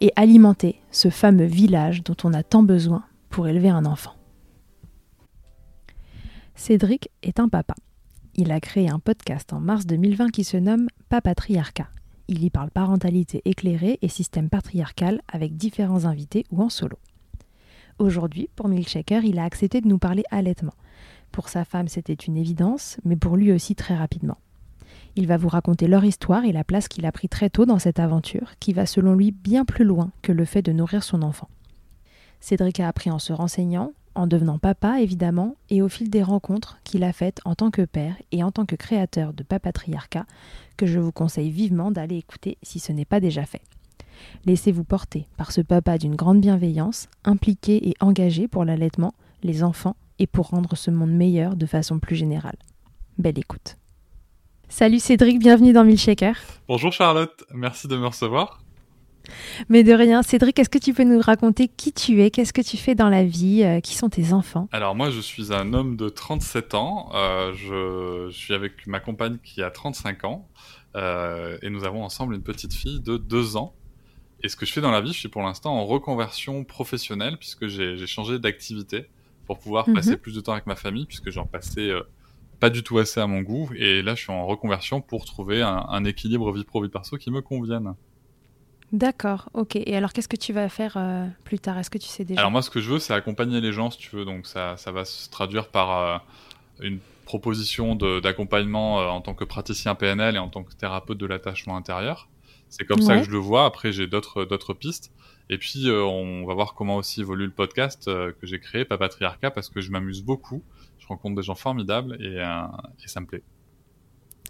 [0.00, 4.14] et alimenter ce fameux village dont on a tant besoin pour élever un enfant.
[6.54, 7.74] Cédric est un papa.
[8.36, 11.88] Il a créé un podcast en mars 2020 qui se nomme Papatriarcat.
[12.28, 16.96] Il y parle parentalité éclairée et système patriarcal avec différents invités ou en solo.
[17.98, 20.74] Aujourd'hui, pour Milkshaker, il a accepté de nous parler allaitement.
[21.32, 24.38] Pour sa femme, c'était une évidence, mais pour lui aussi très rapidement.
[25.16, 27.78] Il va vous raconter leur histoire et la place qu'il a pris très tôt dans
[27.78, 31.22] cette aventure, qui va selon lui bien plus loin que le fait de nourrir son
[31.22, 31.48] enfant.
[32.40, 36.78] Cédric a appris en se renseignant, en devenant papa évidemment, et au fil des rencontres
[36.84, 40.26] qu'il a faites en tant que père et en tant que créateur de Papatriarcat,
[40.76, 43.62] que je vous conseille vivement d'aller écouter si ce n'est pas déjà fait.
[44.46, 49.96] Laissez-vous porter par ce papa d'une grande bienveillance, impliqué et engagé pour l'allaitement, les enfants
[50.18, 52.56] et pour rendre ce monde meilleur de façon plus générale.
[53.18, 53.76] Belle écoute.
[54.76, 56.34] Salut Cédric, bienvenue dans Milkshaker.
[56.66, 58.60] Bonjour Charlotte, merci de me recevoir.
[59.68, 60.24] Mais de rien.
[60.24, 63.08] Cédric, est-ce que tu peux nous raconter qui tu es Qu'est-ce que tu fais dans
[63.08, 64.68] la vie euh, Qui sont tes enfants?
[64.72, 67.08] Alors moi, je suis un homme de 37 ans.
[67.14, 70.48] Euh, je, suis avec ma compagne qui a 35 ans.
[70.96, 73.76] Euh, et nous avons ensemble une petite fille de 2 ans.
[74.42, 77.36] Et ce que je fais dans la vie, je suis pour l'instant en reconversion professionnelle
[77.38, 79.06] puisque j'ai changé d'activité
[79.46, 79.94] pour pouvoir Mhm.
[79.94, 81.92] passer plus de temps avec ma famille puisque j'en passais
[82.64, 83.68] pas du tout assez à mon goût.
[83.76, 87.18] Et là, je suis en reconversion pour trouver un, un équilibre vie pro vie perso
[87.18, 87.94] qui me convienne.
[88.90, 89.76] D'accord, ok.
[89.76, 91.76] Et alors, qu'est-ce que tu vas faire euh, plus tard?
[91.78, 92.40] Est-ce que tu sais déjà?
[92.40, 94.24] Alors moi, ce que je veux, c'est accompagner les gens, si tu veux.
[94.24, 96.18] Donc ça, ça va se traduire par euh,
[96.80, 101.26] une proposition d'accompagnement euh, en tant que praticien PNL et en tant que thérapeute de
[101.26, 102.28] l'attachement intérieur.
[102.70, 103.66] C'est comme ça que je le vois.
[103.66, 105.12] Après, j'ai d'autres d'autres pistes.
[105.50, 109.68] Et puis, on va voir comment aussi évolue le podcast que j'ai créé, Papatriarcat, parce
[109.68, 110.62] que je m'amuse beaucoup.
[110.98, 112.62] Je rencontre des gens formidables et, euh,
[113.04, 113.42] et ça me plaît.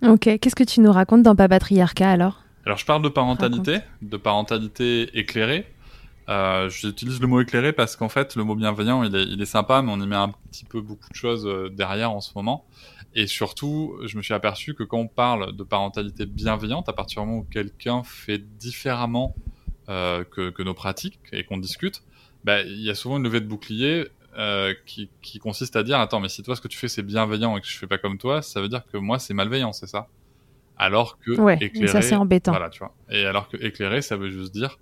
[0.02, 2.43] Ok, qu'est-ce que tu nous racontes dans Papatriarcat alors?
[2.67, 5.67] Alors, je parle de parentalité, de parentalité éclairée.
[6.29, 9.46] Euh, J'utilise le mot éclairé parce qu'en fait, le mot bienveillant, il est, il est
[9.46, 12.32] sympa, mais on y met un petit peu beaucoup de choses euh, derrière en ce
[12.35, 12.64] moment.
[13.14, 17.23] Et surtout, je me suis aperçu que quand on parle de parentalité bienveillante, à partir
[17.23, 19.35] du moment où quelqu'un fait différemment
[19.88, 22.02] euh, que, que, nos pratiques et qu'on discute,
[22.43, 24.06] bah, il y a souvent une levée de bouclier
[24.37, 27.03] euh, qui, qui, consiste à dire attends, mais si toi ce que tu fais c'est
[27.03, 29.73] bienveillant et que je fais pas comme toi, ça veut dire que moi c'est malveillant,
[29.73, 30.09] c'est ça?
[30.77, 32.51] Alors que ouais, éclairé, ça c'est embêtant.
[32.51, 32.95] Voilà, tu vois.
[33.11, 34.79] Et alors que éclairé, ça veut juste dire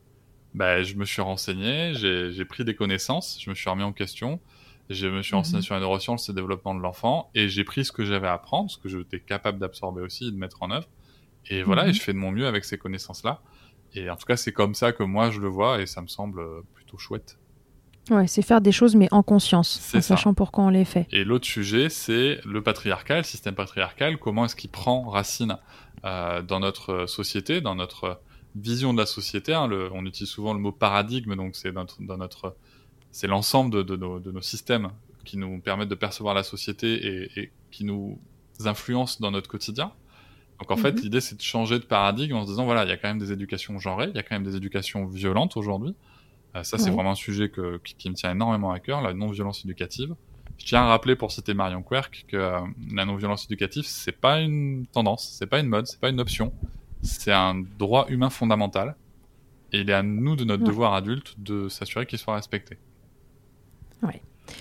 [0.54, 4.40] bah, je me suis renseigné, j'ai pris des connaissances, je me suis remis en question,
[4.90, 5.64] je me suis renseigné -hmm.
[5.64, 8.34] sur la neurosciences et le développement de l'enfant, et j'ai pris ce que j'avais à
[8.34, 10.88] apprendre, ce que j'étais capable d'absorber aussi et de mettre en œuvre.
[11.50, 13.42] Et voilà, et je fais de mon mieux avec ces connaissances-là.
[13.94, 16.06] Et en tout cas, c'est comme ça que moi je le vois, et ça me
[16.06, 16.40] semble
[16.74, 17.38] plutôt chouette.
[18.10, 20.02] Ouais, c'est faire des choses mais en conscience, en ça.
[20.02, 21.06] sachant pourquoi on les fait.
[21.12, 25.56] Et l'autre sujet, c'est le patriarcal, le système patriarcal, comment est-ce qu'il prend racine
[26.04, 28.20] euh, dans notre société, dans notre
[28.56, 29.54] vision de la société.
[29.54, 32.56] Hein, le, on utilise souvent le mot paradigme, donc c'est dans notre,
[33.12, 34.90] c'est l'ensemble de, de, nos, de, nos, systèmes
[35.24, 38.18] qui nous permettent de percevoir la société et, et qui nous
[38.64, 39.92] influencent dans notre quotidien.
[40.58, 40.82] Donc en mm -hmm.
[40.82, 43.08] fait, l'idée c'est de changer de paradigme en se disant voilà, il y a quand
[43.08, 45.94] même des éducations genrées, il y a quand même des éducations violentes aujourd'hui.
[46.54, 49.14] Euh, ça, c'est vraiment un sujet que, qui, qui, me tient énormément à cœur, la
[49.14, 50.14] non-violence éducative.
[50.58, 52.60] Je tiens à rappeler, pour citer Marion Querc, que euh,
[52.92, 56.52] la non-violence éducative, c'est pas une tendance, c'est pas une mode, c'est pas une option
[57.02, 58.96] c'est un droit humain fondamental.
[59.72, 60.68] Et il est à nous, de notre ouais.
[60.68, 62.78] devoir adulte, de s'assurer qu'il soit respecté.
[64.02, 64.20] Ouais.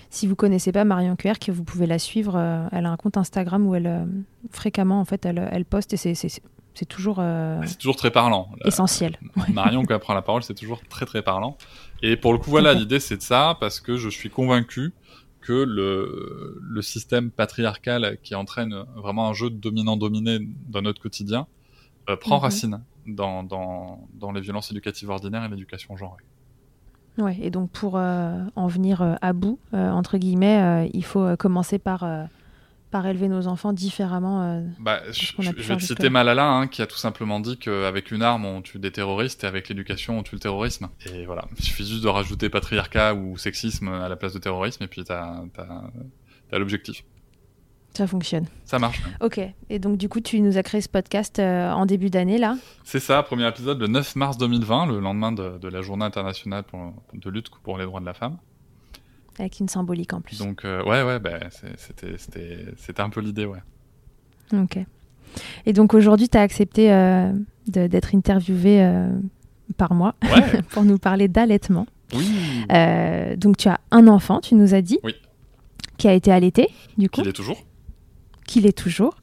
[0.10, 2.36] Si vous connaissez pas Marion Querc, vous pouvez la suivre.
[2.38, 4.08] Euh, elle a un compte Instagram où elle
[4.52, 6.42] fréquemment en fait elle, elle poste et c'est
[6.88, 8.50] toujours euh, c'est toujours très parlant.
[8.66, 9.18] Essentiel.
[9.54, 11.58] Marion quand elle prend la parole, c'est toujours très très parlant.
[12.02, 14.94] Et pour le coup, voilà, l'idée c'est de ça parce que je suis convaincu
[15.42, 20.40] que le, le système patriarcal qui entraîne vraiment un jeu de dominant-dominé
[20.70, 21.48] dans notre quotidien,
[22.10, 22.42] euh, prend -hmm.
[22.42, 26.24] racine dans, dans, dans, les violences éducatives ordinaires et l'éducation genrée.
[27.18, 32.04] Ouais, et donc pour euh, en venir à bout, entre guillemets, il faut commencer par,
[32.92, 34.64] par élever nos enfants différemment.
[34.80, 38.22] Bah, je, je vais te citer Malala, hein, qui a tout simplement dit qu'avec une
[38.22, 40.90] arme, on tue des terroristes et avec l'éducation, on tue le terrorisme.
[41.12, 44.84] Et voilà, il suffit juste de rajouter patriarcat ou sexisme à la place de terrorisme
[44.84, 45.92] et puis tu as, as,
[46.52, 47.04] as l'objectif.
[47.94, 48.46] Ça fonctionne.
[48.64, 49.02] Ça marche.
[49.20, 49.40] Ok.
[49.70, 52.56] Et donc, du coup, tu nous as créé ce podcast euh, en début d'année, là
[52.86, 56.64] C'est ça, premier épisode le 9 mars 2020, le lendemain de, de la journée internationale
[56.64, 58.38] pour, de lutte pour les droits de la femme.
[59.40, 60.40] Avec une symbolique en plus.
[60.40, 61.40] Donc, euh, ouais, ouais, bah,
[61.78, 63.62] c'était un peu l'idée, ouais.
[64.54, 64.78] Ok.
[65.66, 67.32] Et donc, aujourd'hui, tu as accepté euh,
[67.68, 69.10] d'être interviewé euh,
[69.78, 70.62] par moi ouais.
[70.70, 71.88] pour nous parler d'allaitement.
[72.14, 72.28] Oui.
[73.38, 75.00] Donc, tu as un enfant, tu nous as dit.
[75.04, 75.16] Oui.
[75.98, 76.68] Qui a été allaité,
[76.98, 77.22] du coup.
[77.22, 77.64] Qu'il est toujours
[78.52, 79.16] qu'il est toujours.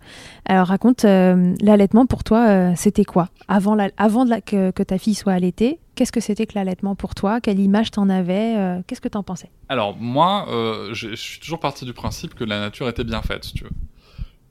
[0.47, 3.29] Alors raconte, euh, l'allaitement pour toi, euh, c'était quoi?
[3.47, 6.55] Avant, la, avant de la, que, que, ta fille soit allaitée, qu'est-ce que c'était que
[6.55, 7.41] l'allaitement pour toi?
[7.41, 9.51] Quelle image t'en avais euh, Qu'est-ce que t'en pensais?
[9.69, 10.47] Alors moi,
[10.93, 13.71] je suis toujours parti du principe que la nature était bien faite, si tu veux.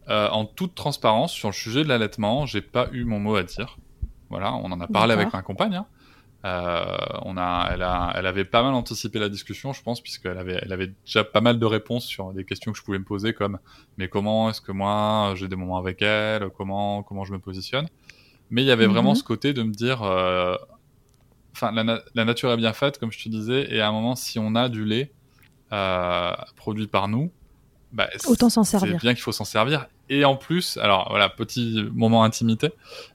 [0.10, 3.78] en toute transparence, sur le sujet de l'allaitement, j'ai pas eu mon mot à dire.
[4.30, 5.76] Voilà, on en a parlé avec ma compagne.
[5.76, 5.86] Hein.
[6.48, 10.38] Euh, on a, elle, a, elle avait pas mal anticipé la discussion, je pense, puisqu'elle
[10.38, 13.04] avait, elle avait déjà pas mal de réponses sur des questions que je pouvais me
[13.04, 13.60] poser, comme
[13.98, 17.88] mais comment est-ce que moi j'ai des moments avec elle, comment comment je me positionne.
[18.50, 18.94] Mais il y avait mm -hmm.
[18.94, 20.00] vraiment ce côté de me dire,
[21.54, 23.92] enfin, euh, la, la, nature est bien faite, comme je te disais, et à un
[23.92, 25.12] moment, si on a du lait
[25.74, 27.32] euh, produit par nous,
[27.98, 29.00] bah, autant s'en servir.
[29.00, 29.88] C'est bien qu'il faut s'en servir.
[30.08, 32.70] Et en plus, alors voilà, petit moment intimité,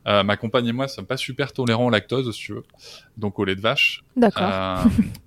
[0.09, 2.65] euh, ma compagne et moi ne sommes pas super tolérants au lactose, si tu veux,
[3.17, 4.03] donc au lait de vache.
[4.17, 4.43] D'accord.
[4.43, 4.77] Euh,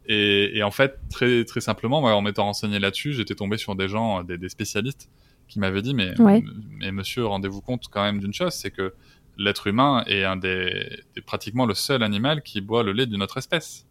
[0.08, 3.76] et, et, en fait, très très simplement, moi, en m'étant renseigné là-dessus, j'étais tombé sur
[3.76, 5.10] des gens, des, des spécialistes,
[5.48, 6.44] qui m'avaient dit, mais, ouais.
[6.78, 8.94] mais monsieur, rendez-vous compte quand même d'une chose, c'est que
[9.38, 13.24] l'être humain est un des, est pratiquement le seul animal qui boit le lait d'une
[13.24, 13.88] autre espèce.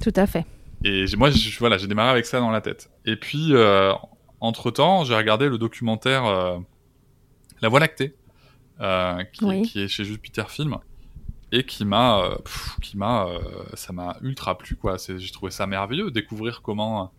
[0.00, 0.46] Tout à fait.
[0.84, 2.90] Et moi, je, voilà, j'ai démarré avec ça dans la tête.
[3.04, 3.92] Et puis, euh,
[4.42, 6.58] entre-temps, j'ai regardé le documentaire euh,
[7.62, 8.16] La Voie lactée,
[8.80, 9.62] euh, qui, oui.
[9.62, 10.78] qui, est chez Jupiter Film,
[11.52, 12.36] et qui m'a, euh,
[12.82, 13.28] qui m'a,
[13.74, 14.96] ça m'a ultra plu quoi.
[14.98, 17.12] J'ai trouvé ça merveilleux, découvrir comment,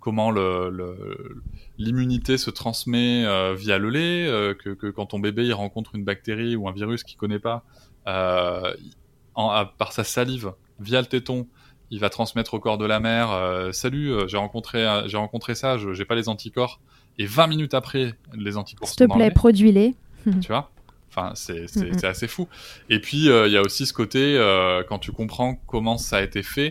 [0.00, 1.42] comment le,
[1.76, 6.56] l'immunité se transmet via le lait, que, que, quand ton bébé il rencontre une bactérie
[6.56, 7.62] ou un virus qu'il connaît pas,
[8.06, 11.46] en, à, par sa salive via le téton,
[11.94, 15.16] il va transmettre au corps de la mère euh, salut euh, j'ai rencontré euh, j'ai
[15.16, 16.80] rencontré ça j'ai pas les anticorps
[17.18, 19.94] et 20 minutes après les anticorps s'il te plaît produis-les.
[20.40, 20.70] Tu vois?
[21.10, 22.06] Enfin c'est c'est mm -hmm.
[22.06, 22.48] assez fou.
[22.90, 26.16] Et puis il euh, y a aussi ce côté euh, quand tu comprends comment ça
[26.16, 26.70] a été fait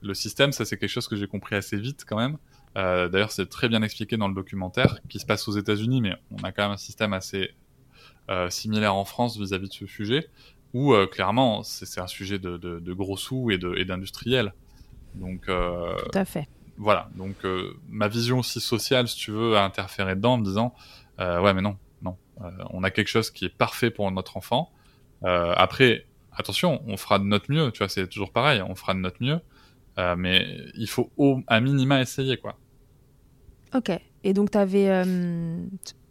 [0.00, 2.36] le système ça c'est quelque chose que j'ai compris assez vite quand même.
[3.10, 6.42] D'ailleurs c'est très bien expliqué dans le documentaire qui se passe aux États-Unis mais on
[6.48, 7.44] a quand même un système assez
[8.60, 10.22] similaire en France vis-à-vis -vis de ce sujet
[10.74, 14.54] où euh, clairement c'est un sujet de, de, de, gros sous et d'industriels.
[15.14, 16.48] Donc, euh, Tout à fait.
[16.78, 17.08] voilà.
[17.16, 20.74] Donc, euh, ma vision aussi sociale, si tu veux, a interféré dedans en me disant,
[21.20, 24.36] euh, ouais, mais non, non, Euh, on a quelque chose qui est parfait pour notre
[24.36, 24.70] enfant.
[25.24, 27.70] Euh, après, attention, on fera de notre mieux.
[27.72, 29.40] Tu vois, c'est toujours pareil, on fera de notre mieux.
[29.98, 32.56] Euh, mais il faut au, à minima essayer, quoi.
[33.74, 33.90] Ok.
[34.24, 35.04] Et donc, tu avais.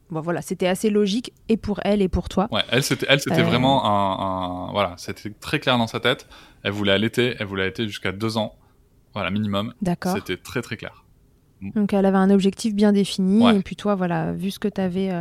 [0.09, 2.49] Bon, voilà, c'était assez logique, et pour elle, et pour toi.
[2.51, 3.45] Ouais, elle, c'était, elle, c'était Euh.
[3.45, 6.27] vraiment un, un- voilà, c'était très clair dans sa tête.
[6.63, 8.55] Elle voulait allaiter, elle voulait allaiter jusqu'à deux ans,
[9.13, 9.73] voilà, minimum.
[9.81, 10.15] D'accord.
[10.15, 11.03] C'était très très clair.
[11.75, 13.57] Donc, elle avait un objectif bien défini, Ouais.
[13.57, 15.11] et puis toi, voilà, vu ce que tu avais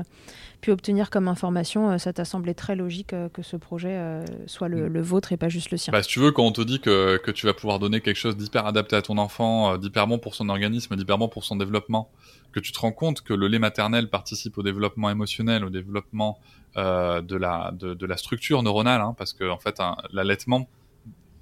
[0.63, 4.25] pu obtenir comme information, euh, ça t'a semblé très logique euh, que ce projet euh,
[4.47, 4.93] soit le, Mm.
[4.93, 5.91] le vôtre et pas juste le sien.
[5.93, 8.17] Bah, si tu veux, quand on te dit que, que tu vas pouvoir donner quelque
[8.17, 11.45] chose d'hyper adapté à ton enfant, euh, d'hyper bon pour son organisme, d'hyper bon pour
[11.45, 12.11] son développement,
[12.53, 16.39] que tu te rends compte que le lait maternel participe au développement émotionnel, au développement
[16.79, 19.79] euh, de, la, de, de la structure neuronale, hein, parce que en fait,
[20.13, 20.69] l'allaitement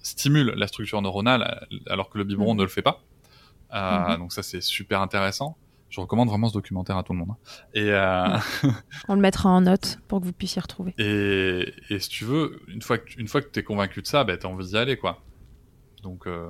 [0.09, 2.59] stimule la structure neuronale, euh, alors que le biberon Mhm.
[2.59, 3.01] ne le fait pas.
[3.75, 4.19] Euh, Mhm.
[4.19, 5.57] Donc ça, c'est super intéressant.
[5.91, 7.31] Je recommande vraiment ce documentaire à tout le monde.
[7.33, 7.37] hein.
[7.75, 8.27] Et, euh,
[9.09, 10.95] On le mettra en note pour que vous puissiez retrouver.
[10.99, 14.23] Et, et si tu veux, une fois que, une fois que t'es convaincu de ça,
[14.25, 15.23] bah, t'as envie d'y aller, quoi.
[16.03, 16.49] Donc, euh,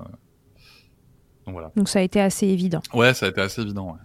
[1.47, 1.71] donc voilà.
[1.77, 2.81] Donc, ça a été assez évident.
[2.93, 3.93] Ouais, ça a été assez évident.
[3.93, 3.99] Ouais.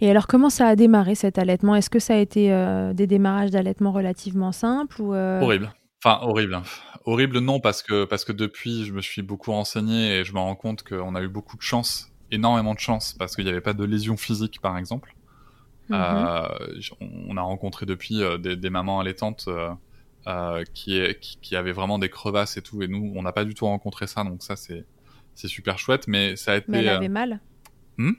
[0.00, 1.74] Et alors, comment ça a démarré cet allaitement?
[1.76, 5.72] Est-ce que ça a été euh, des démarrages d'allaitement relativement simples ou euh, Horrible.
[6.04, 6.60] Enfin, horrible.
[7.04, 10.38] Horrible, non, parce que, parce que depuis, je me suis beaucoup renseigné et je me
[10.38, 13.60] rends compte qu'on a eu beaucoup de chance, énormément de chance, parce qu'il n'y avait
[13.60, 15.14] pas de lésions physiques, par exemple.
[15.90, 15.98] Mhm.
[16.00, 16.48] Euh,
[16.80, 19.48] j- on a rencontré depuis euh, des, des mamans allaitantes
[20.26, 23.44] euh, qui, qui, qui avaient vraiment des crevasses et tout, et nous, on n'a pas
[23.44, 24.84] du tout rencontré ça, donc ça, c'est
[25.36, 26.66] c'est super chouette, mais ça a été...
[26.70, 27.40] Mais elle avait mal
[27.98, 28.12] Hmm?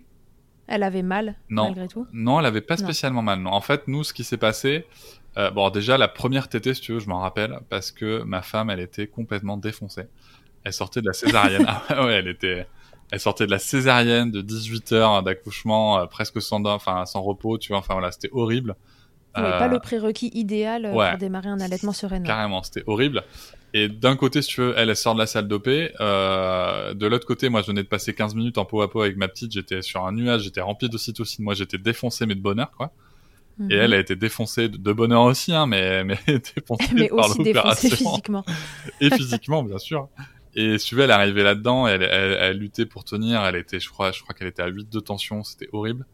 [0.68, 1.66] Elle avait mal, Non.
[1.66, 2.06] malgré tout?
[2.12, 2.84] Non, elle avait pas Non.
[2.84, 3.40] spécialement mal.
[3.40, 3.52] Non.
[3.52, 4.86] En fait, nous, ce qui s'est passé,
[5.38, 8.42] euh, bon, déjà la première tétée, si tu veux, je m'en rappelle, parce que ma
[8.42, 10.06] femme, elle était complètement défoncée.
[10.64, 11.66] Elle sortait de la césarienne.
[11.90, 12.68] ah ouais, elle était,
[13.12, 17.58] elle sortait de la césarienne de 18 heures d'accouchement, euh, presque sans, enfin, sans repos,
[17.58, 17.80] tu vois.
[17.80, 18.76] Enfin voilà, c'était horrible.
[19.38, 21.10] Euh, Pas le prérequis idéal euh, ouais.
[21.12, 22.26] pour démarrer un allaitement sereinement.
[22.26, 23.24] Carrément, c'était horrible.
[23.74, 25.68] Et d'un côté, si tu veux, elle, elle sort de la salle d'OP.
[25.68, 29.02] Euh, de l'autre côté, moi, je venais de passer 15 minutes en peau à peau
[29.02, 29.52] avec ma petite.
[29.52, 31.44] J'étais sur un nuage, j'étais rempli d'ocytocine.
[31.44, 32.92] Moi, j'étais défoncé, mais de bonheur, quoi.
[33.58, 33.72] Mhm.
[33.72, 37.90] Et elle a été défoncée de, bonheur aussi, hein, mais, mais défoncée Mais par l'opération.
[37.90, 38.46] physiquement.
[39.02, 40.10] Et physiquement, bien sûr.
[40.58, 43.90] Et veux, elle est arrivée là-dedans, elle, elle, elle luttait pour tenir, elle était, je
[43.90, 46.06] crois, je crois qu'elle était à 8 de tension, c'était horrible.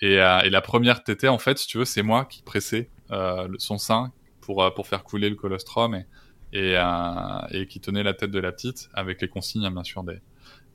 [0.00, 2.90] Et, euh, et la première tétée, en fait, si tu veux, c'est moi qui pressais
[3.10, 6.06] euh, son sein pour, euh, pour faire couler le colostrum et,
[6.52, 9.82] et, euh, et qui tenait la tête de la petite avec les consignes, hein, bien
[9.82, 10.20] sûr, des,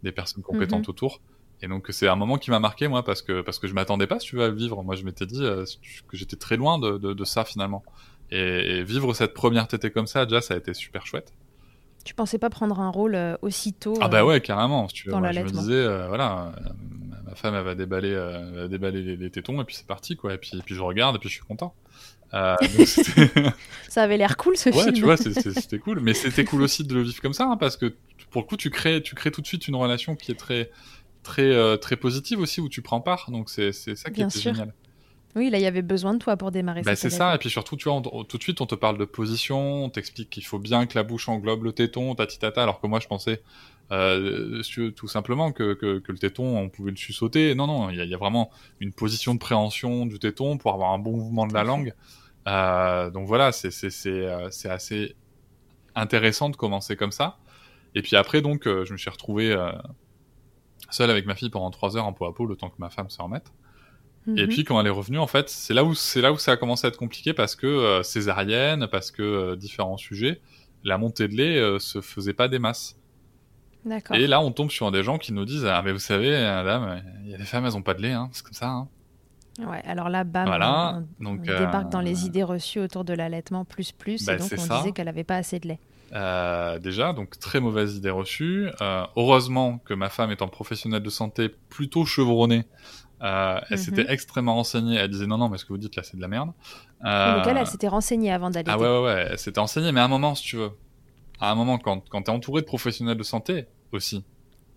[0.04, 1.22] des personnes compétentes autour.
[1.64, 4.06] Et donc c'est un moment qui m'a marqué moi parce que parce que je m'attendais
[4.06, 4.84] pas si tu veux à le vivre.
[4.84, 5.64] Moi je m'étais dit euh,
[6.10, 7.84] que j'étais très loin de, de, de ça finalement.
[8.32, 8.40] Et,
[8.80, 11.32] et vivre cette première tétée comme ça déjà ça a été super chouette.
[12.04, 14.90] Tu pensais pas prendre un rôle euh, aussitôt Ah bah euh, ouais carrément.
[14.90, 16.52] Si tu veux, dans moi, je me disais euh, voilà
[17.26, 19.88] ma- femme elle va déballer euh, elle va déballer les, les tétons et puis c'est
[19.88, 20.34] parti quoi.
[20.34, 21.74] Et puis et puis je regarde et puis je suis content.
[22.34, 22.60] Donc
[23.88, 24.94] Ça avait l'air cool ce ouais, film.
[24.94, 26.00] tu vois, c'était cool.
[26.02, 27.94] Mais c'était cool aussi de le vivre comme ça, hein, parce que
[28.32, 30.72] pour le coup, tu crées, tu crées tout de suite une relation qui est très,
[31.24, 33.32] très, euh, très positive aussi, où tu prends part.
[33.32, 34.54] Donc c'est c'est ça qui Bien était sûr.
[34.54, 34.74] génial.
[35.36, 37.34] Oui, là, il y avait besoin de toi pour démarrer Bah, c'est ça.
[37.34, 39.90] Et puis surtout, tu vois, on- tout de suite, on te parle de position, on
[39.90, 43.00] t'explique qu'il faut bien que la bouche englobe le téton, tati tata, alors que moi,
[43.00, 43.42] je pensais
[43.92, 44.62] euh,
[44.96, 47.56] tout simplement que, que, que le téton, on pouvait le sussauter.
[47.56, 50.58] Non, non, il y, a- il y a vraiment une position de préhension du téton
[50.58, 51.94] pour avoir un bon mouvement de la langue.
[52.48, 53.70] Euh, donc voilà, c'est
[54.70, 55.16] assez
[55.96, 57.38] intéressant de commencer comme ça.
[57.96, 59.72] Et puis après, donc, je me suis retrouvé euh,
[60.94, 62.90] seul avec ma fille pendant trois heures en peau à peau, le temps que ma
[62.90, 63.52] femme se remette.
[64.26, 64.48] Et Mhm.
[64.48, 66.58] puis quand elle est revenue, en fait, c'est là où c'est là où ça a
[66.58, 70.40] commencé à être compliqué parce que euh, césarienne, parce que euh, différents sujets,
[70.86, 72.96] la montée de lait euh, se faisait pas des masses.
[73.84, 74.16] D'accord.
[74.16, 77.04] Et là, on tombe sur des gens qui nous disent ah mais vous savez, madame,
[77.26, 78.70] il y a des femmes elles ont pas de lait, hein, c'est comme ça.
[78.70, 78.88] Hein.
[79.60, 83.04] Ouais, alors là, bam, Voilà, on, donc, on débarque dans euh, les idées reçues autour
[83.04, 84.78] de l'allaitement plus plus, Bah, et donc on ça.
[84.78, 85.80] disait qu'elle avait pas assez de lait.
[86.14, 88.70] Euh, déjà, donc très mauvaise idée reçue.
[88.82, 92.66] Euh, heureusement que ma femme étant professionnelle de santé plutôt chevronnée,
[93.24, 93.84] euh, elle Mhm.
[93.84, 94.98] s'était extrêmement renseignée.
[94.98, 96.50] Elle disait non non mais ce que vous dites là c'est de la merde.
[97.02, 98.70] Et Donc elle, Euh, elle s'était renseignée avant d'allaiter.
[98.72, 100.72] Ah ouais, ouais, ouais, elle s'était enseignée, mais à un moment, si tu veux.
[101.40, 104.24] À un moment, quand, quand t'es entouré de professionnels de santé aussi,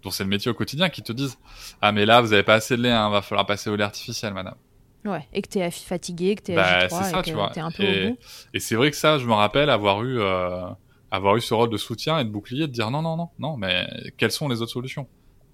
[0.02, 1.36] dont c'est le métier au quotidien, qui te disent
[1.82, 3.84] Ah, mais là, vous avez pas assez de lait, hein, va falloir passer au lait
[3.84, 4.56] artificiel, madame.
[5.04, 7.50] Ouais, et que t'es fatigué, que t'es Bah, à c'est ça, et tu que vois.
[7.50, 8.18] t'es un peu Et- au bout.
[8.54, 10.66] Et c'est vrai que ça, je me rappelle avoir eu, euh,
[11.10, 13.56] avoir eu ce rôle de soutien et de bouclier, de dire non, non, non, non,
[13.56, 13.86] mais
[14.16, 15.06] quelles sont les autres solutions?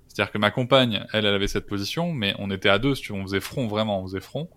[0.09, 3.03] C'est-à-dire que ma compagne, elle, elle avait cette position, mais on était à deux, si
[3.03, 4.49] tu veux, on faisait front, vraiment, on faisait front.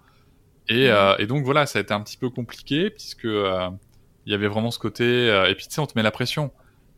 [0.68, 0.94] Et, Mhm.
[0.94, 3.70] euh, et donc voilà, ça a été un petit peu compliqué, puisque euh,
[4.25, 5.04] il y avait vraiment ce côté...
[5.04, 6.52] euh, et puis tu sais, on te met la pression.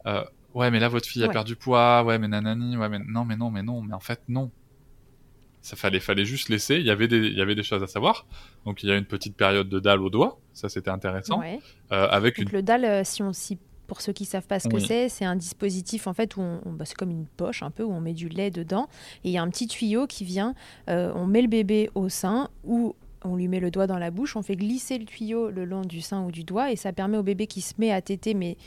[0.06, 0.24] Euh,
[0.54, 3.36] ouais, mais là votre fille a perdu poids, ouais, mais nanani, ouais, mais non, mais
[3.36, 4.52] non, mais non, mais en fait non.
[5.62, 6.78] Ça fallait, fallait juste laisser.
[6.78, 8.26] Il y avait des, il y avait des choses à savoir.
[8.66, 11.42] Donc il y a une petite période de dalle au doigt, ça c'était intéressant.
[11.44, 12.48] Euh, avec une...
[12.50, 15.26] le dalle, euh, si on s'y pour ceux qui savent pas ce que c'est, c'est
[15.26, 18.02] un dispositif en fait où on, bah, c'est comme une poche un peu où on
[18.02, 18.88] met du lait dedans
[19.24, 20.54] et il y a un petit tuyau qui vient.
[20.90, 24.12] Euh, on met le bébé au sein ou on lui met le doigt dans la
[24.12, 26.94] bouche, on fait glisser le tuyau le long du sein ou du doigt et ça
[26.94, 28.58] permet au bébé qui se met à téter mais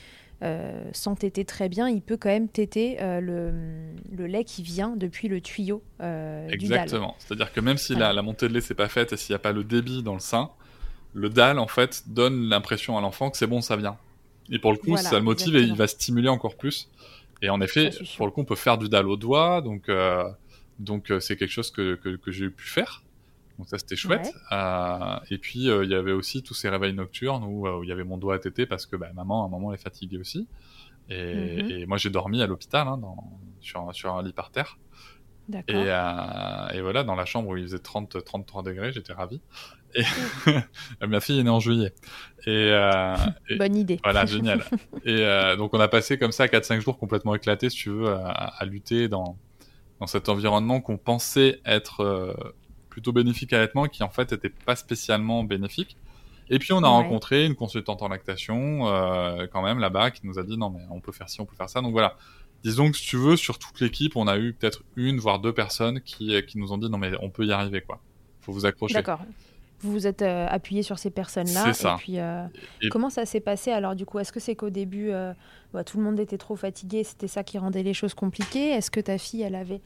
[0.43, 4.97] euh, sans téter très bien, il peut quand même téter euh, le, lait qui vient
[4.97, 7.15] depuis le tuyau euh, Exactement.
[7.19, 9.41] C'est-à-dire que même si la, montée de lait c'est pas faite et s'il n'y a
[9.41, 10.49] pas le débit dans le sein,
[11.13, 13.99] le dalle en fait donne l'impression à l'enfant que c'est bon, ça vient.
[14.51, 16.89] Et pour le coup, ça le motive et il va stimuler encore plus.
[17.43, 19.91] Et en effet, pour le coup, on peut faire du dalle au doigt, donc
[20.79, 23.03] donc c'est quelque chose que, que j'ai pu faire.
[23.61, 24.33] Donc ça c'était chouette.
[24.53, 27.91] Euh, et puis euh, il y avait aussi tous ces réveils nocturnes où, euh, il
[27.91, 29.83] y avait mon doigt à téter parce que bah, maman à un moment elle est
[29.83, 30.49] fatiguée aussi.
[31.11, 31.87] Et, mhm.
[31.87, 32.99] moi j'ai dormi à l'hôpital hein,
[33.61, 34.79] sur, sur, un lit par terre.
[35.69, 39.41] Et, et, voilà, dans la chambre où il faisait 30, 33 degrés, j'étais ravi.
[39.95, 40.03] Et
[41.07, 41.93] ma fille est née en juillet.
[42.47, 42.73] Et,
[43.59, 44.01] Bonne idée.
[44.03, 44.65] Voilà, génial.
[45.05, 45.25] et
[45.57, 48.65] donc on a passé comme ça 4-5 jours complètement éclatés, si tu veux, à, à
[48.65, 49.37] lutter dans,
[49.99, 52.35] dans cet environnement qu'on pensait être
[52.91, 55.97] plutôt bénéfique à l'allaitement qui en fait était pas spécialement bénéfique.
[56.51, 60.39] Et puis on a rencontré une consultante en lactation euh, quand même là-bas qui nous
[60.39, 61.81] a dit non mais on peut faire ci, on peut faire ça.
[61.81, 62.17] Donc voilà.
[62.63, 65.53] Disons que si tu veux, sur toute l'équipe, on a eu peut-être une voire deux
[65.53, 68.01] personnes qui, qui nous ont dit non mais on peut y arriver quoi.
[68.41, 68.95] Faut vous accrocher.
[68.95, 69.21] D'accord.
[69.81, 71.65] Vous vous êtes euh, appuyé sur ces personnes-là.
[71.65, 71.95] C'est ça.
[71.95, 72.45] Et puis, euh,
[72.91, 74.19] comment ça s'est passé alors du coup?
[74.19, 75.11] Est-ce que c'est qu'au début,
[75.73, 78.71] bah, tout le monde était trop fatigué, c'était ça qui rendait les choses compliquées?
[78.71, 79.81] Est-ce que ta fille, elle avait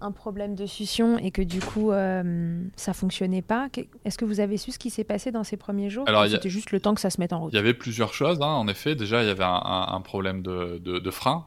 [0.00, 3.68] un problème de succion et que du coup euh, ça fonctionnait pas?
[4.04, 6.04] Est-ce que vous avez su ce qui s'est passé dans ces premiers jours?
[6.06, 7.52] Alors c'était juste le temps que ça se mette en route?
[7.52, 8.38] Il y avait plusieurs choses.
[8.40, 8.46] Hein.
[8.46, 11.46] En effet, déjà il y avait un, problème de, frein.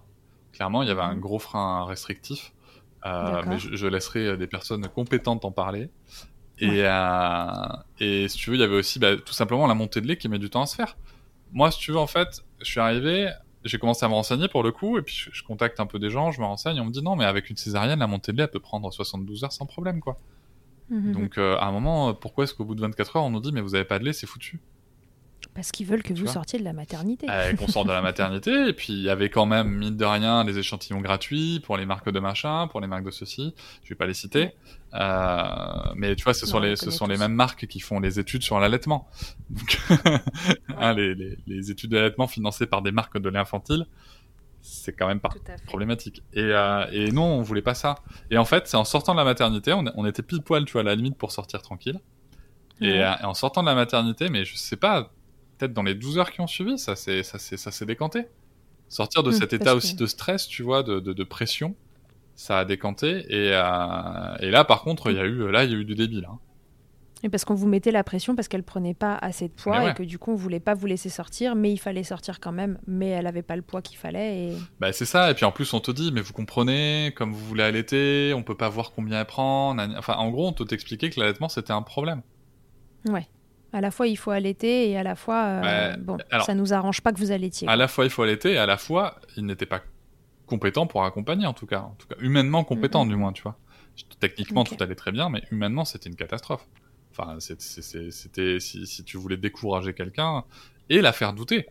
[0.58, 1.20] Clairement, il y avait un mhm.
[1.20, 2.52] gros frein restrictif.
[3.06, 5.92] Euh, mais je, laisserai des personnes compétentes en parler.
[6.58, 7.46] Et, euh,
[8.00, 10.18] et si tu veux, il y avait aussi bah, tout simplement la montée de lait
[10.18, 10.98] qui met du temps à se faire.
[11.54, 13.30] Moi, si tu veux, en fait, je suis arrivé,
[13.66, 16.10] j'ai commencé à me renseigner pour le coup, et puis je, contacte un peu des
[16.10, 18.38] gens, je me renseigne, on me dit non, mais avec une césarienne, la montée de
[18.38, 20.18] lait, elle peut prendre 72 heures sans problème, quoi.
[20.90, 21.12] Mhm.
[21.12, 23.52] Donc euh, à un moment, pourquoi est-ce qu'au bout de 24 heures, on nous dit
[23.52, 24.60] mais vous avez pas de lait, c'est foutu?
[25.58, 27.26] Parce qu'ils veulent que vous sortiez de la maternité.
[27.28, 30.06] Euh, qu'on sorte de la maternité, et puis il y avait quand même, mine de
[30.06, 33.90] rien, les échantillons gratuits pour les marques de machin, pour les marques de ceci, je
[33.90, 34.52] vais pas les citer.
[34.94, 35.44] Euh,
[35.96, 38.44] mais tu vois, ce sont, les, ce sont les mêmes marques qui font les études
[38.44, 39.08] sur l'allaitement.
[39.50, 39.80] Donc,
[40.78, 43.88] hein, les, les, les, études d'allaitement financées par des marques de lait infantile,
[44.62, 45.30] c'est quand même pas
[45.66, 46.22] problématique.
[46.34, 47.96] Et, euh, et non, on voulait pas ça.
[48.30, 50.74] Et en fait, c'est en sortant de la maternité, on, on, était pile poil, tu
[50.74, 52.00] vois, à la limite pour sortir tranquille.
[52.80, 55.10] Et, et, en sortant de la maternité, mais je sais pas,
[55.58, 58.28] peut-être dans les 12 heures qui ont suivi, ça s'est ça s'est décanté.
[58.90, 61.76] Sortir de hmm, cet état aussi de stress, tu vois, de, de, pression,
[62.36, 63.26] ça a décanté.
[63.28, 65.86] Et, euh, et là, par contre, il y a eu là, il y a eu
[65.86, 66.30] du débit là.
[67.24, 69.94] Et parce qu'on vous mettait la pression parce qu'elle prenait pas assez de poids et
[69.96, 72.78] que du coup on voulait pas vous laisser sortir, mais il fallait sortir quand même,
[72.86, 74.50] mais elle avait pas le poids qu'il fallait.
[74.50, 74.54] Et...
[74.80, 75.32] Bah c'est ça.
[75.32, 78.44] Et puis en plus on te dit, mais vous comprenez, comme vous voulez allaiter, on
[78.44, 79.76] peut pas voir combien elle prend.
[79.98, 82.22] Enfin en gros on te t'expliquait que l'allaitement c'était un problème.
[83.08, 83.28] Ouais.
[83.74, 87.02] À la fois, il faut allaiter et à la fois, euh, bon, ça nous arrange
[87.02, 87.68] pas que vous allaitiez.
[87.68, 89.82] À la fois, il faut allaiter et à la fois, il n'était pas
[90.46, 91.82] compétent pour accompagner, en tout cas.
[91.82, 93.58] En tout cas, humainement compétent, du moins, tu vois.
[94.20, 96.68] Techniquement, tout allait très bien, mais humainement, c'était une catastrophe.
[97.12, 100.46] Enfin, c'était si, tu voulais décourager quelqu'un
[100.90, 101.68] et la faire douter.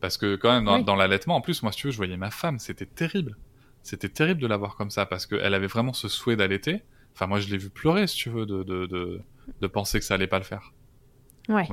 [0.00, 2.30] Parce que quand même, dans, l'allaitement, en plus, moi, si tu veux, je voyais ma
[2.30, 3.36] femme, c'était terrible.
[3.82, 6.82] C'était terrible de la voir comme ça, parce qu'elle avait vraiment ce souhait d'allaiter.
[7.14, 9.20] Enfin, moi, je l'ai vu pleurer, si tu veux, de, de, de,
[9.60, 10.72] de penser que ça allait pas le faire.
[11.48, 11.66] Ouais.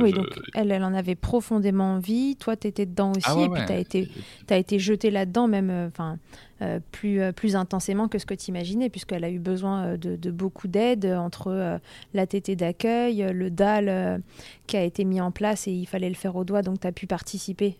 [0.00, 2.36] oui, donc elle, elle en avait profondément envie.
[2.36, 3.24] Toi, tu étais dedans aussi.
[3.24, 4.08] Ah et puis, tu as été,
[4.50, 6.18] as été jeté là-dedans, même euh, enfin
[6.60, 10.16] euh, plus, euh, plus intensément que ce que tu imaginais, puisqu'elle a eu besoin de,
[10.16, 11.80] de beaucoup d'aide entre
[12.12, 14.22] la tétée d'accueil, le DAL
[14.66, 16.86] qui a été mis en place et il fallait le faire au doigt, donc tu
[16.86, 17.78] as pu participer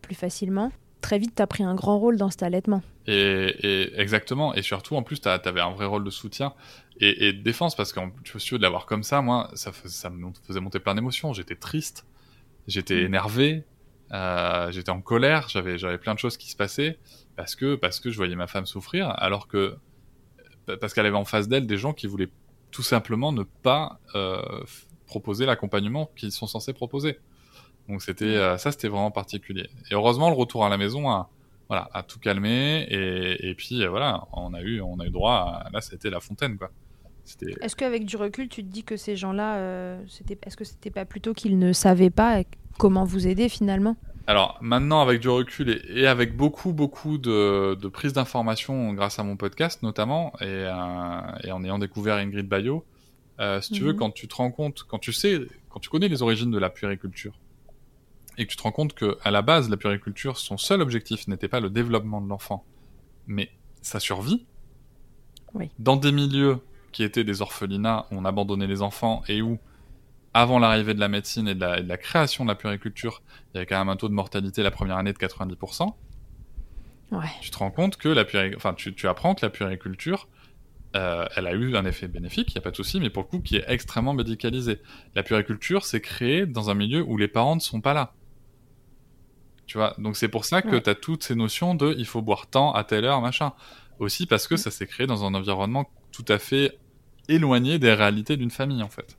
[0.00, 0.70] plus facilement
[1.04, 2.82] très vite, tu as pris un grand rôle dans cet allaitement.
[3.06, 4.54] Et, exactement.
[4.54, 6.54] Et surtout, en plus, tu avais un vrai rôle de soutien
[7.00, 10.30] et, de défense parce que tu vois, de l'avoir comme ça, moi, ça, ça me
[10.46, 11.32] faisait monter plein d'émotions.
[11.32, 12.06] J'étais triste,
[12.68, 13.06] j'étais mm.
[13.06, 13.64] énervé,
[14.12, 16.98] euh, j'étais en colère, j'avais j'avais plein de choses qui se passaient
[17.36, 19.76] parce que parce que je voyais ma femme souffrir, alors que
[20.80, 22.30] parce qu'elle avait en face d'elle des gens qui voulaient
[22.70, 24.42] tout simplement ne pas euh,
[25.06, 27.18] proposer l'accompagnement qu'ils sont censés proposer.
[27.88, 28.38] Donc c'était mm.
[28.38, 29.68] euh, ça, c'était vraiment particulier.
[29.90, 31.30] Et heureusement, le retour à la maison a
[31.68, 35.10] voilà a tout calmé et, et puis euh, voilà, on a eu on a eu
[35.10, 36.70] droit à, là, c'était la fontaine quoi.
[37.60, 40.04] Est-ce qu'avec du recul, tu te dis que ces gens-là, euh,
[40.46, 42.42] est-ce que c'était pas plutôt qu'ils ne savaient pas
[42.78, 43.96] comment vous aider finalement?
[44.26, 49.22] Alors maintenant, avec du recul et, avec beaucoup, beaucoup de, de prise d'informations grâce à
[49.22, 52.84] mon podcast notamment, et, euh, et en ayant découvert Ingrid Bayo,
[53.40, 53.98] euh, si tu veux, Mhm.
[53.98, 56.70] quand tu te rends compte, quand tu sais, quand tu connais les origines de la
[56.70, 57.38] puériculture,
[58.38, 61.28] et que tu te rends compte que à la base, la puériculture, son seul objectif
[61.28, 62.64] n'était pas le développement de l'enfant,
[63.26, 63.50] mais
[63.82, 64.46] sa survie,
[65.54, 65.70] Oui.
[65.78, 66.58] dans des milieux
[66.94, 69.58] qui étaient des orphelinats où on abandonnait les enfants et où,
[70.32, 73.22] avant l'arrivée de la médecine et de la, et de la création de la puériculture,
[73.52, 75.92] il y avait quand même un taux de mortalité la première année de 90%,
[77.12, 77.26] Ouais.
[77.42, 80.28] tu te rends compte que la puériculture, enfin, tu, tu apprends que la puériculture,
[80.96, 83.24] euh, elle a eu un effet bénéfique, il n'y a pas de souci, mais pour
[83.24, 84.80] le coup, qui est extrêmement médicalisé.
[85.14, 88.14] La puériculture, c'est créé dans un milieu où les parents ne sont pas là.
[89.66, 90.82] Tu vois, donc c'est pour ça que Ouais.
[90.82, 93.52] tu as toutes ces notions de il faut boire tant à telle heure, machin.
[93.98, 96.78] Aussi parce que ça s'est créé dans un environnement tout à fait
[97.28, 99.16] éloigné des réalités d'une famille, en fait.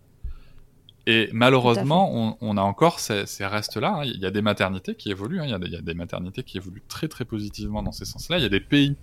[1.07, 3.97] Et malheureusement, on, on a encore ces, ces restes-là.
[3.97, 4.03] hein.
[4.05, 5.39] Il y a des maternités qui évoluent.
[5.39, 5.45] hein.
[5.45, 7.91] Il, y a des, il y a des maternités qui évoluent très très positivement dans
[7.91, 8.37] ces sens-là.
[8.39, 8.95] Il y a des pays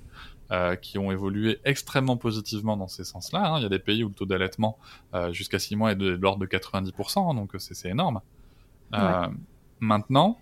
[0.50, 3.52] euh, qui ont évolué extrêmement positivement dans ces sens-là.
[3.52, 3.58] hein.
[3.60, 4.78] Il y a des pays où le taux d'allaitement
[5.14, 8.20] euh, jusqu'à 6 mois est de, de l'ordre de 90%, hein, donc euh, c'est énorme.
[8.94, 9.28] Euh,
[9.78, 10.38] Maintenant,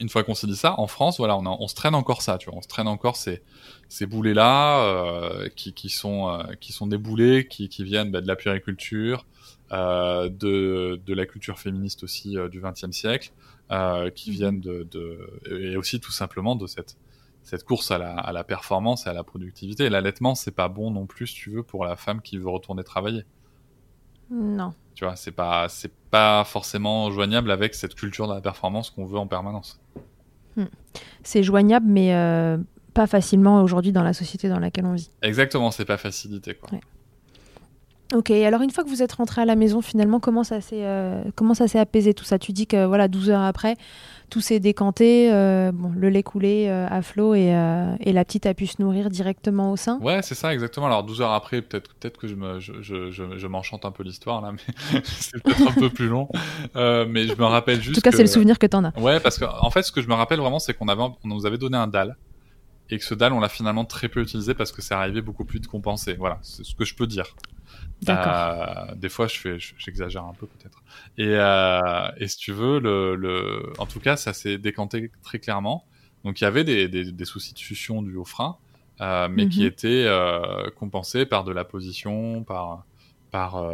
[0.00, 2.22] une fois qu'on s'est dit ça, en France, voilà, on, a- on se traîne encore
[2.22, 3.42] ça, tu vois, on se traîne encore ces,
[3.88, 8.20] ces boulets-là euh, qui, qui sont euh, qui sont des boulets qui, qui viennent bah,
[8.20, 9.26] de la puériculture,
[9.72, 13.32] euh, de, de la culture féministe aussi du XXe siècle,
[14.14, 14.36] qui Mhm.
[14.36, 16.96] viennent de, de et aussi tout simplement de cette
[17.42, 19.90] cette course à la, à la performance et à la productivité.
[19.90, 22.84] L'allaitement, c'est pas bon non plus, si tu veux, pour la femme qui veut retourner
[22.84, 23.24] travailler.
[24.30, 24.74] Non.
[24.94, 29.06] Tu vois, c'est pas c'est pas forcément joignable avec cette culture de la performance qu'on
[29.06, 29.83] veut en permanence.
[31.22, 32.56] C'est joignable, mais euh,
[32.94, 35.10] pas facilement aujourd'hui dans la société dans laquelle on vit.
[35.22, 36.70] Exactement, c'est pas facilité quoi.
[36.72, 36.80] Ouais.
[38.14, 40.84] Ok, alors une fois que vous êtes rentré à la maison, finalement, comment ça s'est
[40.84, 42.38] euh, comment ça s'est apaisé tout ça?
[42.38, 43.76] Tu dis que voilà, 12 heures après,
[44.30, 47.48] tout s'est décanté, euh, bon, le lait coulé euh, à flot et,
[48.00, 49.98] et la petite a pu se nourrir directement au sein?
[50.00, 50.86] Ouais, c'est ça, exactement.
[50.86, 53.90] Alors 12 heures après, peut-être peut-être que je me je, je, je, je m'enchante un
[53.90, 56.28] peu l'histoire là, mais c'est peut-être un peu plus long.
[56.74, 57.96] Mais je me rappelle En juste.
[57.96, 58.96] tout cas, que- c'est le souvenir que t'en as.
[59.00, 61.16] Ouais, parce que en fait, ce que je me rappelle vraiment, c'est qu'on avait on
[61.28, 62.16] nous avait donné un dalle
[62.90, 65.44] et que ce dalle, on l'a finalement très peu utilisé parce que c'est arrivé beaucoup
[65.44, 66.14] plus de compenser.
[66.14, 67.26] Voilà, c'est ce que je peux dire.
[68.10, 70.82] Euh, des fois, je fais, je- j'exagère un peu peut-être.
[71.16, 75.38] Et, euh, et si tu veux, le, le, en tout cas, ça s'est décanté très
[75.38, 75.86] clairement.
[76.24, 78.56] Donc, il y avait des, des, des soucis de succion dus au frein,
[79.00, 79.66] euh, mais qui Mhm.
[79.68, 80.08] étaient
[80.76, 82.84] compensés par de la position, par
[83.30, 83.64] par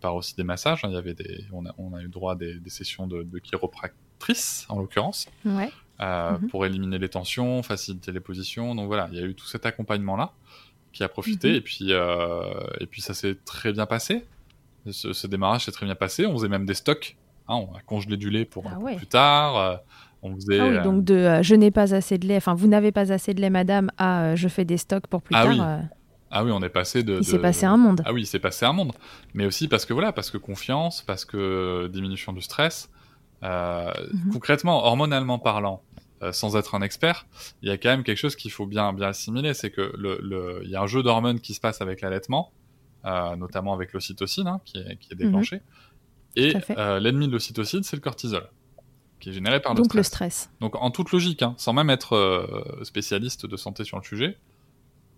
[0.00, 0.80] par aussi des massages.
[0.84, 3.22] Il y avait des, on a, on a eu droit à des, des sessions de,
[3.22, 5.72] de chiropractrice en l'occurrence Ouais.
[5.98, 6.48] Mhm.
[6.50, 8.74] pour éliminer les tensions, faciliter les positions.
[8.74, 10.32] Donc voilà, il y a eu tout cet accompagnement-là
[10.96, 11.54] qui a profité Mhm.
[11.56, 12.40] et puis euh,
[12.80, 14.24] et puis ça s'est très bien passé.
[14.90, 16.26] Ce, ce démarrage s'est très bien passé.
[16.26, 17.16] On faisait même des stocks.
[17.48, 19.56] hein, on a congelé du lait pour, Ah pour plus tard.
[19.56, 19.76] euh,
[20.22, 20.58] on faisait.
[20.60, 22.92] Ah oui, euh, donc de euh, je n'ai pas assez de lait, enfin vous n'avez
[22.92, 25.52] pas assez de lait, madame, à euh, je fais des stocks pour plus Ah tard.
[25.52, 25.60] oui.
[25.60, 25.78] euh,
[26.30, 27.18] ah oui, on est passé de.
[27.18, 28.00] il s'est passé un monde.
[28.06, 28.92] Ah oui, il s'est passé un monde.
[29.34, 32.90] Mais aussi parce que voilà, parce que confiance, parce que diminution du stress.
[33.42, 34.32] Mhm.
[34.32, 35.82] Concrètement, hormonalement parlant,
[36.22, 37.26] euh, sans être un expert,
[37.62, 40.18] il y a quand même quelque chose qu'il faut bien bien assimiler, c'est que le,
[40.22, 42.52] le, il y a un jeu d'hormones qui se passe avec l'allaitement,
[43.04, 45.60] euh, notamment avec l'ocytocine hein, qui, est, qui est déclenché.
[46.36, 46.60] Et Mhm.
[46.62, 46.78] Fait.
[46.78, 48.48] euh, l'ennemi de l'ocytocine, c'est le cortisol,
[49.20, 50.34] qui est généré par le Donc le stress.
[50.46, 50.50] stress.
[50.60, 52.14] Donc en toute logique, hein, sans même être
[52.82, 54.38] spécialiste de santé sur le sujet,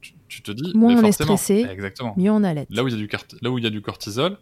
[0.01, 2.15] tu, tu te dis, Moins on est stressé, exactement.
[2.17, 2.67] Mieux on allait.
[2.71, 4.39] Là où il y a du cart- là où il y a du cortisol,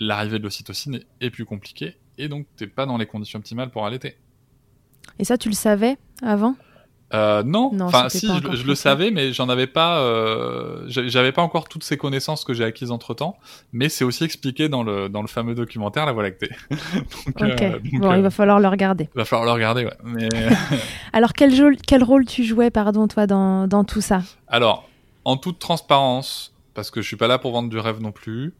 [0.00, 3.70] l'arrivée de l'ocytocine est, est plus compliquée et donc t'es pas dans les conditions optimales
[3.70, 4.18] pour allaiter.
[5.18, 6.54] Et ça, tu le savais avant?
[7.14, 11.32] Euh, non, Non, enfin si, je, le savais, mais j'en avais pas, euh, j'a- j'avais
[11.32, 13.36] pas encore toutes ces connaissances que j'ai acquises entre temps.
[13.74, 16.48] Mais c'est aussi expliqué dans le dans le fameux documentaire La Voie lactée.
[17.38, 19.10] donc, euh, donc, bon, il va falloir le regarder.
[19.14, 19.84] va falloir le regarder.
[19.84, 19.96] Ouais.
[20.04, 20.28] Mais
[21.12, 24.22] Alors, quel, quel rôle tu jouais, pardon, toi, dans, dans tout ça?
[24.48, 24.88] Alors,
[25.26, 28.54] en toute transparence, parce que je suis pas là pour vendre du rêve non plus.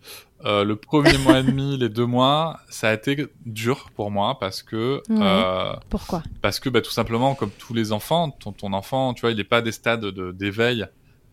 [0.45, 4.39] Euh, le premier mois et demi, les deux mois, ça a été dur pour moi
[4.39, 5.17] parce que Ouais.
[5.21, 6.23] euh, Pourquoi?
[6.41, 9.37] Parce que bah, tout simplement, comme tous les enfants, ton, ton enfant, tu vois, il
[9.37, 10.87] n'est pas à des stades de- d'éveil.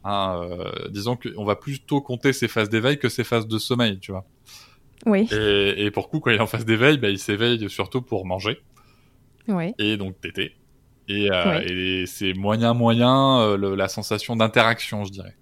[0.04, 4.00] Hein, euh, disons qu'on va plutôt compter ses phases d'éveil que ses phases de sommeil,
[4.00, 4.26] tu vois.
[5.06, 5.28] Oui.
[5.32, 8.26] Et, et pour coup, quand il est en phase d'éveil, bah, il s'éveille surtout pour
[8.26, 8.62] manger
[9.48, 9.74] Oui.
[9.78, 10.56] et donc téter.
[11.08, 11.66] Et, Ouais.
[11.72, 15.36] et c'est moyen moyen le- la sensation d'interaction, je dirais.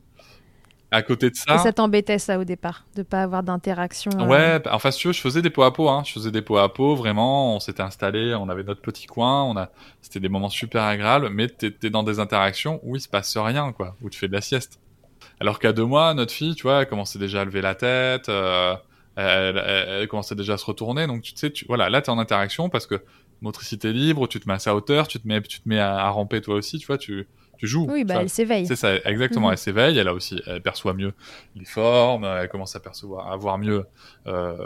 [0.89, 4.25] À côté de ça, Et ça t'embêtait, ça, au départ, de pas avoir d'interaction euh,
[4.25, 6.03] Ouais, bah, enfin, si tu veux, je faisais des pots à pot, hein.
[6.05, 7.55] Je faisais des pots à pot, vraiment.
[7.55, 9.69] On s'était installé, on avait notre petit coin, on a,
[10.01, 13.73] c'était des moments super agréables, mais t'es dans des interactions où il se passe rien,
[13.73, 14.79] quoi, où tu fais de la sieste.
[15.41, 18.29] Alors qu'à deux mois, notre fille, tu vois, elle commençait déjà à lever la tête,
[18.29, 18.73] euh,
[19.17, 21.05] elle, elle, elle commençait déjà à se retourner.
[21.05, 23.03] Donc tu sais, tu, voilà, là t'es en interaction parce que
[23.41, 25.97] motricité libre, tu te mets à sa hauteur, tu te mets, tu te mets à,
[25.97, 27.87] à ramper toi aussi, tu vois, tu, tu joues.
[27.89, 28.65] Oui, bah, Ça- elle s'éveille.
[28.67, 29.47] c'est ça, exactement.
[29.47, 29.51] Mhm.
[29.53, 31.13] Elle s'éveille, elle a aussi, elle perçoit mieux
[31.55, 33.85] les formes, elle commence à percevoir, à voir mieux.
[34.27, 34.57] euh,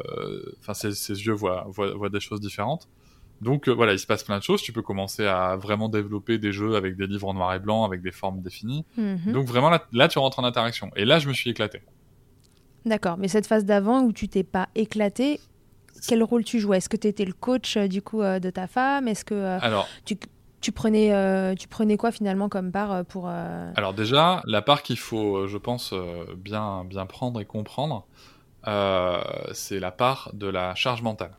[0.59, 2.87] Enfin, ses, ses yeux voient, voient, voient des choses différentes.
[3.41, 4.61] Donc euh, voilà, il se passe plein de choses.
[4.61, 7.83] Tu peux commencer à vraiment développer des jeux avec des livres en noir et blanc,
[7.85, 8.85] avec des formes définies.
[8.97, 9.31] Mhm.
[9.33, 10.91] Donc vraiment là, là, tu rentres en interaction.
[10.95, 11.81] Et là, je me suis éclaté.
[12.85, 15.39] D'accord, mais cette phase d'avant où tu t'es pas éclaté,
[16.07, 16.77] quel rôle tu jouais?
[16.77, 19.07] Est-ce que tu étais le coach euh, du coup euh, de ta femme?
[19.07, 20.17] Est-ce que euh, Alors, tu,
[20.61, 24.61] tu prenais euh, tu prenais quoi finalement comme part euh, pour euh, alors déjà, la
[24.61, 28.05] part qu'il faut, je pense, euh, bien, bien prendre et comprendre,
[28.67, 29.19] euh,
[29.53, 31.31] c'est la part de la charge mentale.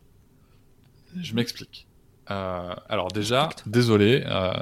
[1.21, 1.87] Je m'explique.
[2.31, 4.53] Euh, alors déjà, désolé, euh,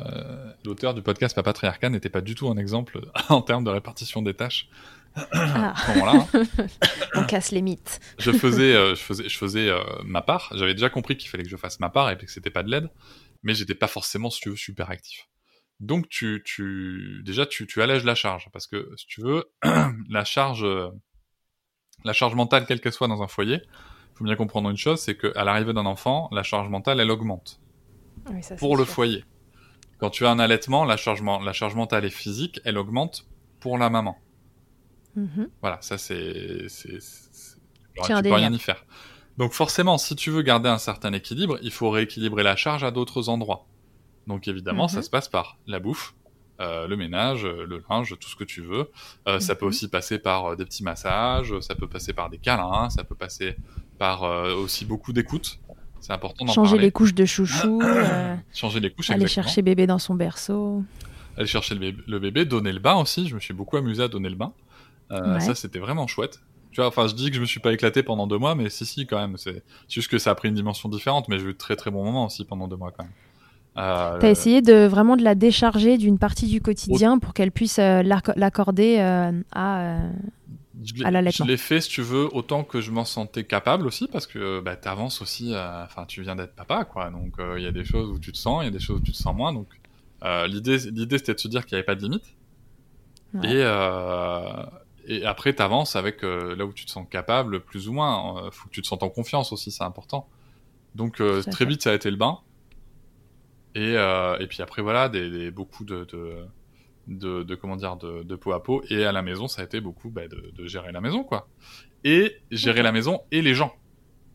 [0.65, 4.23] l'auteur du podcast Papa Triarca n'était pas du tout un exemple en termes de répartition
[4.23, 4.69] des tâches
[5.15, 6.27] Ah, à ce moment-là.
[6.35, 6.67] hein.
[7.15, 8.01] on casse les mythes.
[8.19, 10.51] je faisais, euh, je faisais, je faisais euh, ma part.
[10.57, 12.71] J'avais déjà compris qu'il fallait que je fasse ma part et que c'était pas de
[12.71, 12.89] l'aide,
[13.43, 15.29] mais j'étais pas forcément, si tu veux, super actif.
[15.81, 19.51] Donc tu, tu, déjà tu, tu allèges la charge parce que si tu veux,
[20.11, 20.91] la charge, euh,
[22.05, 23.63] la charge mentale, quelle qu'elle soit dans un foyer,
[24.15, 27.61] faut bien comprendre une chose, c'est qu'à l'arrivée d'un enfant, la charge mentale, elle augmente
[28.31, 28.95] Oui, ça, pour le sûr.
[28.95, 29.25] foyer.
[29.99, 33.27] Quand tu as un allaitement, la charge, la charge mentale et physique, elle augmente
[33.61, 34.17] pour la maman.
[35.15, 35.51] Mhm.
[35.61, 38.85] Voilà, ça c'est, tu peux rien y faire.
[39.39, 42.91] Donc forcément, si tu veux garder un certain équilibre, il faut rééquilibrer la charge à
[42.91, 43.67] d'autres endroits.
[44.27, 44.89] Donc évidemment, Mhm.
[44.91, 46.15] ça se passe par la bouffe,
[46.61, 48.91] euh, le ménage, euh, le linge, tout ce que tu veux.
[49.29, 49.71] Euh, Ça peut Mhm.
[49.71, 53.57] aussi passer par des petits massages, ça peut passer par des câlins, ça peut passer
[53.99, 55.59] par euh, aussi beaucoup d'écoute.
[56.01, 56.85] C'est important d'en Changer parler.
[56.87, 57.81] les couches de chouchou,
[58.55, 59.45] Changer les couches, aller exactement.
[59.47, 60.83] chercher bébé dans son berceau.
[61.37, 63.27] aller chercher le bébé, le bébé, donner le bain aussi.
[63.29, 64.53] Je me suis beaucoup amusé à donner le bain.
[65.11, 65.41] Ouais.
[65.41, 66.41] Ça, c'était vraiment chouette.
[66.73, 68.71] Tu vois, enfin, je dis que je me suis pas éclaté pendant deux mois, mais
[68.71, 69.37] si, si, quand même.
[69.37, 71.91] C'est juste que ça a pris une dimension différente, mais j'ai eu de très très
[71.91, 73.13] bons moments aussi pendant deux mois quand même.
[73.77, 77.79] Euh, T'as essayé de vraiment de la décharger d'une partie du quotidien pour qu'elle puisse
[77.79, 79.81] euh, l'acc- l'accorder euh, à.
[79.83, 80.11] euh,
[81.05, 81.47] à l'allaitement.
[81.47, 84.61] Je l'ai fait, si tu veux, autant que je m'en sentais capable aussi, parce que
[84.61, 85.55] bah, t'avances aussi.
[85.85, 87.11] Enfin, tu viens d'être papa, quoi.
[87.11, 88.99] Donc, il y a des choses où tu te sens, il y a des choses
[89.01, 89.53] où tu te sens moins.
[89.53, 89.69] Donc,
[90.49, 92.25] l'idée, l'idée, c'était de se dire qu'il n'y avait pas de limite.
[93.35, 93.53] Ouais.
[93.53, 93.63] Et,
[95.17, 98.45] et après, t'avances avec euh, là où tu te sens capable, plus ou moins.
[98.47, 100.29] Euh, faut que tu te sentes en confiance aussi, c'est important.
[100.95, 101.67] Donc euh, très fait.
[101.67, 102.39] vite, ça a été le bain.
[103.75, 106.47] Et, euh, et puis après, voilà, des, des- beaucoup de, de,
[107.07, 108.83] de, de- comment dire, de, de peau à peau.
[108.91, 111.49] Et à la maison, ça a été beaucoup bah, de, de gérer la maison, quoi.
[112.05, 113.73] Et gérer la maison et les gens.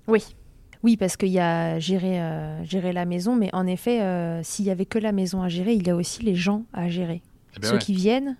[0.07, 0.35] Oui.
[0.83, 2.19] Oui, parce qu'il y a gérer,
[2.63, 3.99] gérer la maison, mais en effet,
[4.43, 6.89] s'il y avait que la maison à gérer, il y a aussi les gens à
[6.89, 7.23] gérer.
[7.55, 7.79] Eh ben Ceux ouais.
[7.79, 8.38] qui viennent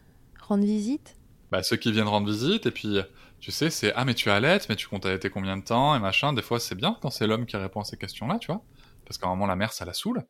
[0.48, 1.16] rendre visite.
[1.52, 2.98] Bah, ceux qui viennent rendre visite, et puis,
[3.40, 6.00] tu sais, c'est Ah, mais tu allaites, mais tu comptes allaiter combien de temps, et
[6.00, 6.34] machin.
[6.34, 8.62] Des fois, c'est bien quand c'est l'homme qui répond à ces questions-là, tu vois.
[9.06, 10.24] Parce qu'à un moment, la mère, ça la saoule.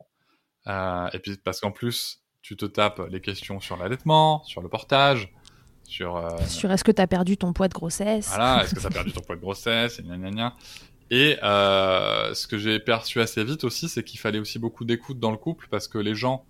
[0.66, 4.68] Euh, et puis, parce qu'en plus, tu te tapes les questions sur l'allaitement, sur le
[4.68, 5.32] portage,
[5.84, 6.16] sur.
[6.16, 8.88] euh, Sur est-ce que tu as perdu ton poids de grossesse voilà, est-ce que ça
[8.88, 10.54] a perdu ton poids de grossesse, et gna gna gna.
[11.10, 15.20] Et euh, ce que j'ai perçu assez vite aussi, c'est qu'il fallait aussi beaucoup d'écoute
[15.20, 16.44] dans le couple parce que les gens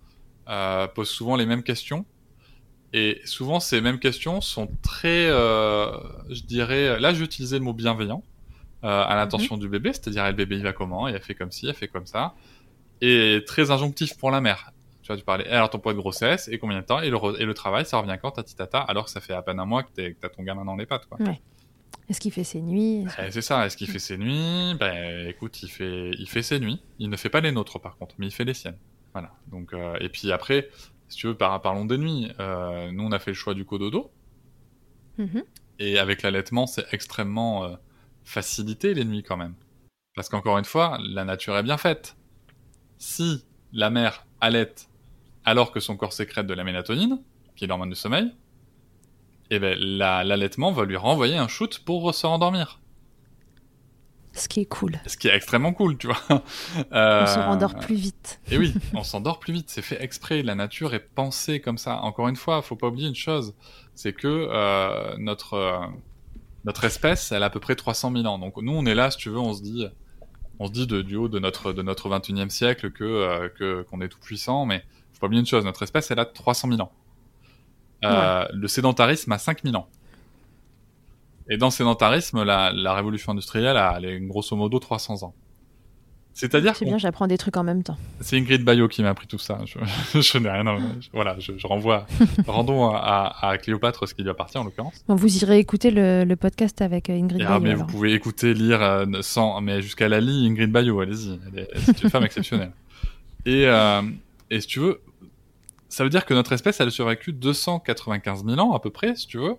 [0.48, 2.06] euh, posent souvent les mêmes questions.
[2.92, 5.90] Et souvent, ces mêmes questions sont très, euh,
[6.30, 8.22] je dirais, là, j'ai utilisé le mot bienveillant
[8.84, 11.50] euh, à l'intention du bébé, c'est-à-dire, le bébé, il va comment, il a fait comme
[11.50, 12.34] ci, il a fait comme ça.
[13.00, 14.72] Et très injonctif pour la mère.
[15.02, 17.18] Tu vois, tu parlais, alors ton poids de grossesse, et combien de temps, et le,
[17.40, 19.66] et le travail, ça revient quand, tati tata, alors que ça fait à peine un
[19.66, 21.18] mois que t'as ton gamin dans les pattes, quoi.
[22.08, 24.74] Est-ce qu'il fait ses nuits Eh, c'est ça, est-ce qu'il fait ses nuits?
[24.78, 26.80] Ben écoute, il fait, il fait ses nuits.
[27.00, 28.78] Il ne fait pas les nôtres par contre, mais il fait les siennes.
[29.12, 29.32] Voilà.
[29.48, 30.68] Donc, euh, et puis après,
[31.08, 32.28] si tu veux, par, parlons des nuits.
[32.40, 34.10] Euh, nous, on a fait le choix du cododo.
[35.18, 35.44] Mhm.
[35.78, 37.76] Et avec l'allaitement, c'est extrêmement euh,
[38.24, 39.54] facilité les nuits quand même.
[40.14, 42.16] Parce qu'encore une fois, la nature est bien faite.
[42.98, 44.88] Si la mère allaite
[45.44, 47.22] alors que son corps sécrète de la mélatonine,
[47.54, 48.32] qui est l'hormone du sommeil,
[49.50, 52.80] eh ben la- l'allaitement va lui renvoyer un shoot pour se rendormir.
[54.36, 54.92] Ce qui est cool.
[55.06, 56.18] Ce qui est extrêmement cool, tu vois.
[56.30, 56.42] On
[56.92, 58.40] Euh, se rendort plus vite.
[58.50, 60.42] Et oui, on s'endort plus vite, c'est fait exprès.
[60.42, 61.96] La nature est pensée comme ça.
[62.02, 63.54] Encore une fois, faut pas oublier une chose,
[63.94, 65.78] c'est que euh, notre euh,
[66.64, 68.38] notre espèce, elle a à peu près 300 000 ans.
[68.38, 69.86] Donc nous, on est là, si tu veux, on se dit,
[70.58, 74.00] on se dit de, du haut de notre de notre 21e siècle que euh, qu'on
[74.00, 76.80] est tout puissant, mais faut pas oublier une chose, notre espèce, elle a 300 000
[76.82, 76.92] ans.
[78.04, 79.88] Euh, Le sédentarisme a 5 000 ans.
[81.48, 85.34] Et dans le sédentarisme, la, la révolution industrielle a elle est grosso modo 300 ans.
[86.32, 87.96] C'est-à-dire C'est bien, j'apprends des trucs en même temps.
[88.20, 89.58] c'est Ingrid Bayo qui m'a appris tout ça.
[89.64, 89.78] Je,
[90.20, 90.66] je n'ai rien.
[90.66, 90.78] à-
[91.14, 92.06] voilà, je, je renvoie.
[92.46, 95.02] rendons à, à Cléopâtre ce qui lui appartient en l'occurrence.
[95.08, 97.86] Bon, vous irez écouter le, le podcast avec euh, Ingrid ah, Bayo, mais alors.
[97.86, 101.40] vous pouvez écouter, lire euh, sans, mais jusqu'à la lit Ingrid Bayo, allez-y.
[101.76, 102.72] C'est une femme exceptionnelle.
[103.46, 104.02] Et, euh,
[104.50, 105.00] et si tu veux,
[105.88, 109.14] ça veut dire que notre espèce, elle a survécu 295 000 ans à peu près,
[109.14, 109.54] si tu veux,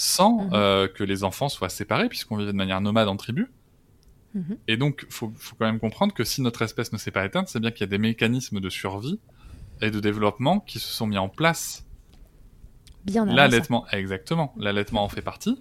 [0.00, 0.50] sans Mhm.
[0.52, 3.50] euh, que les enfants soient séparés, puisqu'on vivait de manière nomade en tribu.
[4.34, 4.56] Mhm.
[4.68, 7.48] Et donc, faut, faut quand même comprendre que si notre espèce ne s'est pas éteinte,
[7.48, 9.18] c'est bien qu'il y a des mécanismes de survie
[9.80, 11.84] et de développement qui se sont mis en place
[13.04, 13.24] Bien.
[13.24, 14.54] L'allaitement, exactement.
[14.56, 15.58] L'allaitement en fait partie.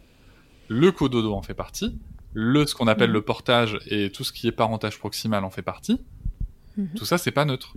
[0.67, 1.97] Le cododo en fait partie.
[2.33, 3.13] Le, ce qu'on appelle Mhm.
[3.15, 5.99] le portage et tout ce qui est parentage proximal en fait partie.
[6.95, 7.73] Tout ça, c'est pas neutre.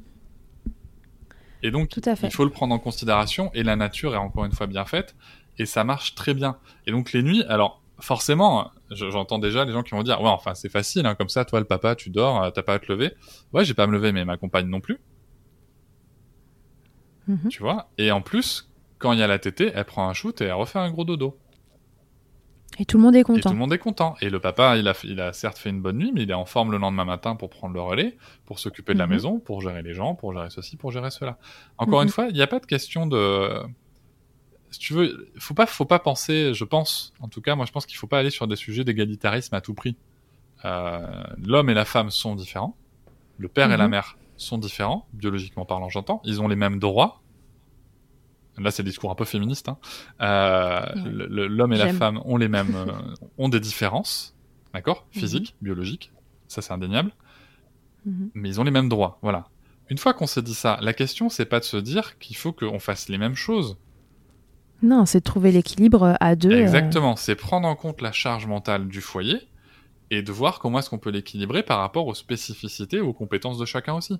[1.62, 2.26] Et donc, Tout à fait.
[2.26, 5.14] il faut le prendre en considération et la nature est encore une fois bien faite
[5.60, 6.56] et ça marche très bien.
[6.86, 10.28] Et donc, les nuits, alors, forcément, je- j'entends déjà les gens qui vont dire, ouais,
[10.28, 12.78] enfin, c'est facile, hein, comme ça, toi, le papa, tu dors, euh, t'as pas à
[12.78, 13.12] te lever.
[13.52, 14.98] Ouais, j'ai pas à me lever, mais ma compagne non plus.
[17.28, 17.48] Mhm.
[17.48, 17.90] Tu vois?
[17.98, 20.52] Et en plus, quand il y a la tétée, elle prend un shoot et elle
[20.54, 21.38] refait un gros dodo.
[22.78, 23.50] Et tout le monde est Et tout content.
[23.50, 24.14] le monde est content.
[24.22, 26.34] Et le papa, il a, il a certes fait une bonne nuit, mais il est
[26.34, 29.12] en forme le lendemain matin pour prendre le relais, pour s'occuper de la Mhm.
[29.12, 31.36] maison, pour gérer les gens, pour gérer ceci, pour gérer cela.
[31.78, 33.50] Encore une fois, il n'y a pas de question de...
[34.70, 37.72] Si tu veux, faut pas, faut pas penser, je pense, en tout cas, moi je
[37.72, 39.96] pense qu'il faut pas aller sur des sujets d'égalitarisme à tout prix.
[40.64, 42.76] Euh, L'homme et la femme sont différents.
[43.38, 43.90] Le père et la Mhm.
[43.90, 46.20] mère sont différents, biologiquement parlant, j'entends.
[46.24, 47.20] Ils ont les mêmes droits.
[48.58, 49.68] Là, c'est le discours un peu féministe.
[49.70, 49.78] Hein.
[50.20, 51.10] Euh, Ouais.
[51.48, 52.86] L'homme et la femme ont les mêmes, euh,
[53.38, 54.34] ont des différences,
[54.74, 55.20] d'accord, Mhm.
[55.20, 56.12] physiques, biologiques.
[56.46, 57.12] Ça, c'est indéniable.
[58.04, 58.30] Mhm.
[58.34, 59.18] Mais ils ont les mêmes droits.
[59.22, 59.46] Voilà.
[59.88, 62.52] Une fois qu'on s'est dit ça, la question, c'est pas de se dire qu'il faut
[62.52, 63.76] qu'on fasse les mêmes choses.
[64.82, 66.50] Non, c'est de trouver l'équilibre à deux.
[66.52, 67.16] euh, Exactement.
[67.16, 69.36] C'est prendre en compte la charge mentale du foyer
[70.10, 73.64] et de voir comment est-ce qu'on peut l'équilibrer par rapport aux spécificités aux compétences de
[73.66, 74.18] chacun aussi.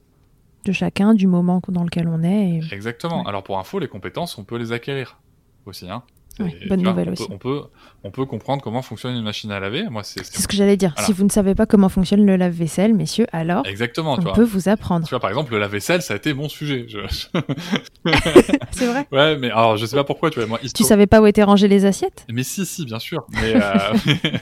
[0.67, 2.59] de chacun, du moment dans lequel on est.
[2.59, 3.23] et- Exactement.
[3.23, 3.29] Ouais.
[3.29, 5.19] Alors pour info, les compétences, on peut les acquérir
[5.65, 5.89] aussi.
[5.89, 6.03] Hein.
[6.45, 7.27] Ouais, bonne vois, nouvelle on aussi.
[7.29, 7.63] Peut, on, peut,
[8.05, 9.85] on peut comprendre comment fonctionne une machine à laver.
[9.91, 10.93] Moi, c'est C'est ce que j'allais dire.
[10.97, 11.07] Voilà.
[11.07, 14.15] Si vous ne savez pas comment fonctionne le lave-vaisselle, messieurs, alors exactement.
[14.17, 14.33] Tu on vois.
[14.35, 15.07] peut vous apprendre.
[15.07, 16.87] tu vois, par exemple, le lave-vaisselle, ça a été mon sujet.
[16.89, 16.99] Je-
[18.73, 20.31] C'est vrai ouais, mais alors je sais pas pourquoi.
[20.31, 22.25] Tu vois, moi, Tu savais pas où étaient rangées les assiettes?
[22.31, 23.25] Mais si, si, bien sûr.
[23.31, 23.93] Mais, euh,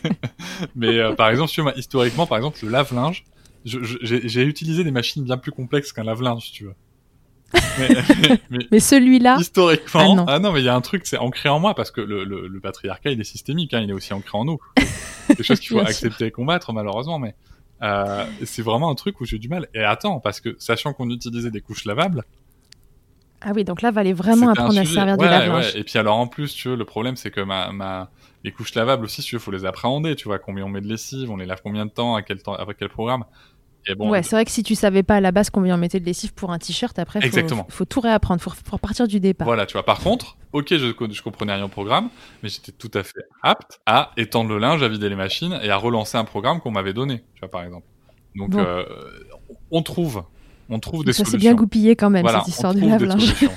[0.74, 3.24] mais euh, par exemple, tu vois, historiquement, par exemple, le lave-linge,
[3.64, 6.74] j'ai j'ai utilisé des machines bien plus complexes qu'un lave-linge, si tu veux.
[7.78, 7.88] Mais,
[8.50, 10.52] mais Mais celui-là, historiquement, Ah ah non.
[10.52, 12.60] mais il y a un truc, c'est ancré en moi parce que le, le, le
[12.60, 14.58] patriarcat, il est systémique, hein, il est aussi ancré en nous.
[14.76, 15.86] C'est quelque chose qu'il faut sûr.
[15.88, 17.34] accepter et combattre, malheureusement, mais
[17.82, 19.68] euh, c'est vraiment un truc où j'ai du mal.
[19.74, 22.24] Et attends, parce que sachant qu'on utilisait des couches lavables,
[23.40, 25.74] ah oui, donc là, va aller vraiment apprendre à servir du Ouais, lave-linge.
[25.74, 25.80] ouais.
[25.80, 28.10] Et puis alors en plus, tu veux, le problème c'est que ma, ma
[28.44, 30.16] les couches lavables aussi, tu veux, faut les appréhender.
[30.16, 32.42] Tu vois combien on met de lessive, on les lave combien de temps, à quel
[32.42, 33.24] temps, après quel programme.
[33.90, 35.78] Et bon, ouais, c'est vrai que si tu savais pas à la base combien on
[35.78, 37.66] mettait de lessive pour un t-shirt, après, Exactement.
[37.70, 39.46] faut tout réapprendre, faut, faut repartir du départ.
[39.46, 39.84] voilà, tu vois.
[39.84, 42.10] Par contre, ok, je, co- je comprenais rien au programme,
[42.42, 45.70] mais j'étais tout à fait apte à étendre le linge, à vider les machines et
[45.70, 47.86] à relancer un programme qu'on m'avait donné, tu vois par exemple.
[48.36, 48.58] Donc Bon.
[48.60, 48.84] euh,
[49.70, 50.22] on trouve,
[50.68, 51.32] on trouve des Ça solutions.
[51.32, 53.34] c'est bien goupillé quand même, Voilà, cette histoire du lave-linge.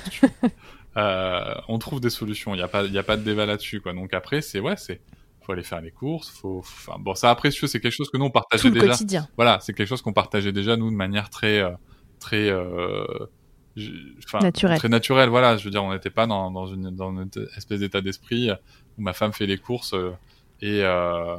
[0.96, 2.52] Euh, on trouve des solutions.
[2.54, 3.94] Il n'y a pas, il y a pas de débat là-dessus, quoi.
[3.94, 5.00] Donc après, c'est ouais, c'est,
[5.44, 8.24] faut aller faire les courses, faut, enfin, bon, ça après, c'est quelque chose que nous
[8.24, 8.86] on Tout partageait le déjà.
[8.88, 9.28] quotidien.
[9.36, 11.70] Voilà, c'est quelque chose qu'on partageait déjà nous de manière très, euh,
[12.20, 13.04] très, euh,
[14.24, 14.78] enfin, Naturelle.
[14.78, 15.28] très naturelle.
[15.28, 18.50] Voilà, je veux dire, on n'était pas dans, dans une, dans une espèce d'état d'esprit
[18.98, 20.12] où ma femme fait les courses euh,
[20.60, 21.36] et, euh,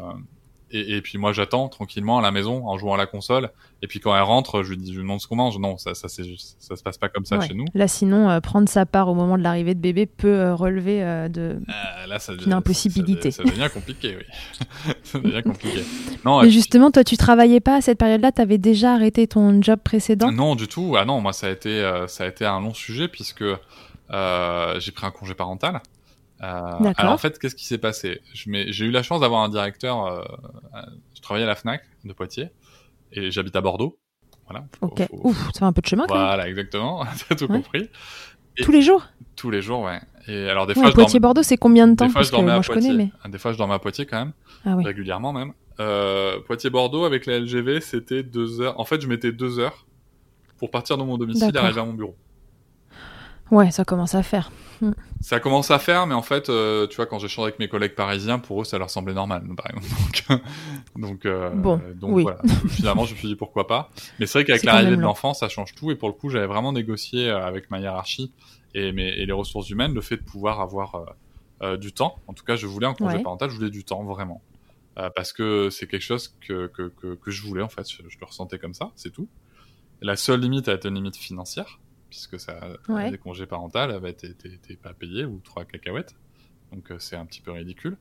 [0.73, 3.51] et, et puis moi j'attends tranquillement à la maison en jouant à la console.
[3.81, 5.57] Et puis quand elle rentre, je lui dis, je lui demande ce qu'on mange.
[5.59, 7.47] Non, ça, ça, se passe pas comme ça Ouais.
[7.47, 7.65] chez nous.
[7.73, 11.03] Là, sinon, euh, prendre sa part au moment de l'arrivée de bébé peut euh, relever
[11.03, 11.41] euh, de.
[11.67, 13.31] Euh, là, ça, Une impossibilité.
[13.31, 14.93] Ça, ça devient compliqué, oui.
[15.03, 15.83] ça devient compliqué.
[16.25, 19.79] Non, Mais justement, toi, tu travaillais pas à cette période-là, t'avais déjà arrêté ton job
[19.83, 20.31] précédent?
[20.31, 20.95] Non, du tout.
[20.97, 25.05] Ah non, moi, ça a été, ça a été un long sujet puisque j'ai pris
[25.05, 25.81] un congé parental.
[26.43, 28.21] Euh, alors en fait, qu'est-ce qui s'est passé?
[28.33, 30.05] J'ai eu la chance d'avoir un directeur.
[30.05, 30.21] Euh,
[31.15, 32.49] je travaillais à la Fnac de Poitiers
[33.13, 33.97] et j'habite à Bordeaux.
[34.49, 34.65] Voilà.
[34.79, 35.07] Faut- Ok.
[35.07, 36.23] faut- Ouf, ça fait un peu de chemin quand même.
[36.25, 37.05] Voilà, exactement.
[37.29, 37.57] T'as tout Ouais.
[37.57, 37.89] compris.
[38.57, 39.05] et- Tous les jours?
[39.37, 39.99] Tous les jours, ouais.
[40.27, 42.05] Et alors des Ouais, fois, je Poitiers-Bordeaux, c'est combien de temps?
[42.05, 43.11] des fois, Parce je dormais moi, à connais, Poitiers.
[43.23, 43.29] mais.
[43.31, 44.33] Des fois, je dormais à Poitiers quand même.
[44.65, 44.83] Ah oui.
[44.83, 45.53] régulièrement même.
[45.79, 48.79] Euh, Poitiers-Bordeaux avec la LGV, c'était deux heures.
[48.79, 49.85] En fait, je mettais deux heures
[50.57, 52.15] pour partir de mon domicile et arriver à mon bureau.
[53.51, 54.51] Ouais, ça commence à faire.
[55.23, 57.95] Ça commence à faire, mais en fait, euh, tu vois, quand j'échange avec mes collègues
[57.95, 59.87] parisiens, pour eux, ça leur semblait normal, par exemple.
[60.29, 60.41] Donc,
[60.97, 62.23] donc, euh, Bon, donc oui.
[62.23, 62.39] voilà.
[62.69, 63.89] Finalement, je me suis dit pourquoi pas.
[64.19, 65.91] Mais c'est vrai qu'avec l'arrivée de l'enfant, ça change tout.
[65.91, 68.31] Et pour le coup, j'avais vraiment négocié euh, avec ma hiérarchie
[68.75, 71.05] et, mes, et les ressources humaines le fait de pouvoir avoir euh,
[71.61, 72.19] euh, du temps.
[72.27, 73.23] En tout cas, je voulais un congé Ouais.
[73.23, 74.41] parental, je voulais du temps, vraiment.
[75.15, 78.25] parce que c'est quelque chose que, que, que, que, je voulais en fait, je, le
[78.25, 79.27] ressentais comme ça, c'est tout.
[80.01, 81.79] La seule limite a été une limite financière,
[82.13, 82.59] puisque ça,
[82.89, 83.09] ouais.
[83.09, 86.15] les congés parentaux, bah, t'es pas payé ou trois cacahuètes,
[86.71, 87.97] donc c'est un petit peu ridicule.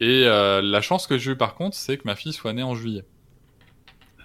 [0.00, 2.74] Et la chance que j'ai eue par contre, c'est que ma fille soit née en
[2.74, 3.04] juillet.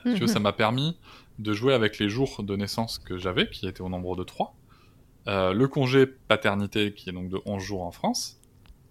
[0.05, 0.27] Mmh.
[0.27, 0.97] ça m'a permis
[1.39, 4.55] de jouer avec les jours de naissance que j'avais, qui étaient au nombre de 3.
[5.27, 8.39] Euh, le congé paternité, qui est donc de 11 jours en France,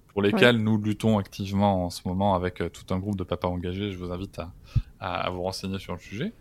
[0.09, 3.49] pour lesquels nous luttons activement en ce moment avec euh, tout un groupe de papas
[3.49, 3.93] engagés.
[3.93, 4.53] Je vous invite à,
[5.01, 6.33] à, vous renseigner sur le sujet.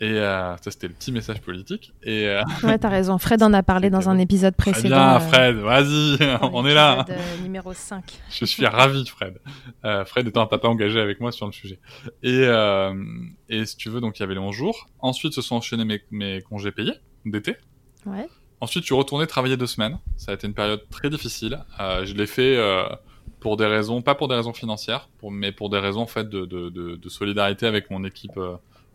[0.00, 1.92] Et euh, ça, c'était le petit message politique.
[2.02, 2.42] Et, euh...
[2.62, 3.18] Ouais, t'as raison.
[3.18, 4.96] Fred en a parlé dans un épisode précédent.
[4.96, 6.18] Bien, euh, Fred, vas-y,
[6.52, 7.04] on est là.
[7.08, 8.04] Euh, numéro 5.
[8.30, 9.40] Je suis ravi, Fred.
[9.84, 11.80] Euh, Fred étant un papa engagé avec moi sur le sujet.
[12.22, 12.94] Et, euh,
[13.48, 14.86] et si tu veux, donc il y avait les 11 jours.
[15.00, 16.94] Ensuite, se sont enchaînés mes, mes congés payés
[17.24, 17.56] d'été.
[18.06, 18.28] Ouais.
[18.60, 19.98] Ensuite, je suis retourné travailler deux semaines.
[20.16, 21.58] Ça a été une période très difficile.
[21.78, 22.58] je l'ai fait
[23.40, 26.28] pour des raisons, pas pour des raisons financières, pour, mais pour des raisons en fait
[26.28, 28.38] de, de, de, de solidarité avec mon équipe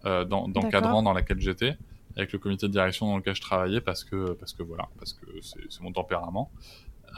[0.05, 1.77] euh, d'encadrant dans, dans laquelle j'étais,
[2.15, 5.13] avec le comité de direction dans lequel je travaillais, parce que, parce que voilà, parce
[5.13, 6.51] que c'est mon tempérament.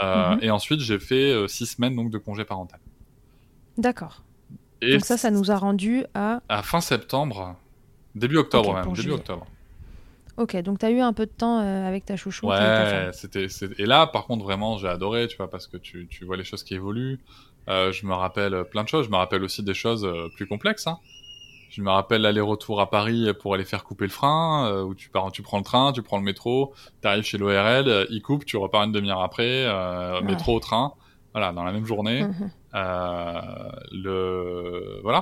[0.01, 0.43] Euh, mm -hmm.
[0.43, 2.79] Et ensuite, j'ai fait euh, six semaines donc de congé parental.
[3.77, 4.23] D'accord.
[4.81, 6.41] Donc ça, ça nous a rendu à...
[6.49, 7.55] À fin septembre,
[8.13, 9.15] début octobre okay, même, début juillet.
[9.15, 9.47] octobre.
[10.37, 12.47] Ok, donc tu as eu un peu de temps euh, avec ta chouchou.
[12.47, 13.47] Ouais, c'était.
[13.77, 16.43] Et là, par contre, vraiment, j'ai adoré, tu vois, parce que tu, tu vois les
[16.43, 17.19] choses qui évoluent.
[17.69, 19.05] Euh, je me rappelle plein de choses.
[19.05, 20.87] Je me rappelle aussi des choses euh, plus complexes.
[20.87, 20.97] Hein.
[21.75, 25.09] Je me rappelle l'aller-retour à Paris pour aller faire couper le frein, euh, où tu
[25.09, 28.21] pars, tu prends le train, tu prends le métro, tu arrives chez l'ORL, euh, il
[28.21, 30.25] coupe, tu repars une demi-heure après, euh, ouais.
[30.25, 30.93] métro train,
[31.33, 32.23] voilà, dans la même journée.
[32.23, 32.49] -hmm.
[32.75, 35.21] euh, le voilà.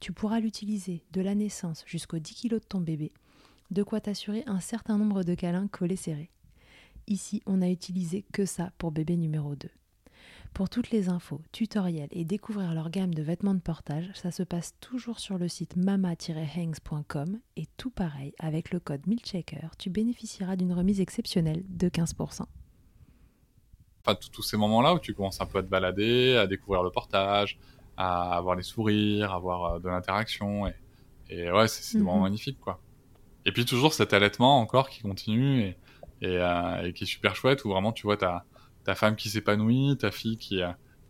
[0.00, 3.12] Tu pourras l'utiliser de la naissance jusqu'aux 10 kg de ton bébé,
[3.70, 6.30] de quoi t'assurer un certain nombre de câlins collés serrés.
[7.06, 9.68] Ici, on n'a utilisé que ça pour bébé numéro 2.
[10.54, 14.44] Pour toutes les infos, tutoriels et découvrir leur gamme de vêtements de portage, ça se
[14.44, 20.54] passe toujours sur le site mama-hangs.com et tout pareil, avec le code MILCHECKER, tu bénéficieras
[20.54, 22.44] d'une remise exceptionnelle de 15%.
[24.06, 26.90] Enfin, tous ces moments-là où tu commences un peu à te balader, à découvrir le
[26.90, 27.58] portage,
[27.96, 30.74] à avoir les sourires, à avoir euh, de l'interaction, et,
[31.30, 32.04] et, ouais, c'est mm -hmm.
[32.04, 32.80] vraiment magnifique, quoi.
[33.46, 35.76] Et puis toujours cet allaitement encore qui continue et,
[36.22, 38.44] et, euh, et qui est super chouette, où vraiment tu vois ta
[38.84, 40.60] ta femme qui s'épanouit, ta fille qui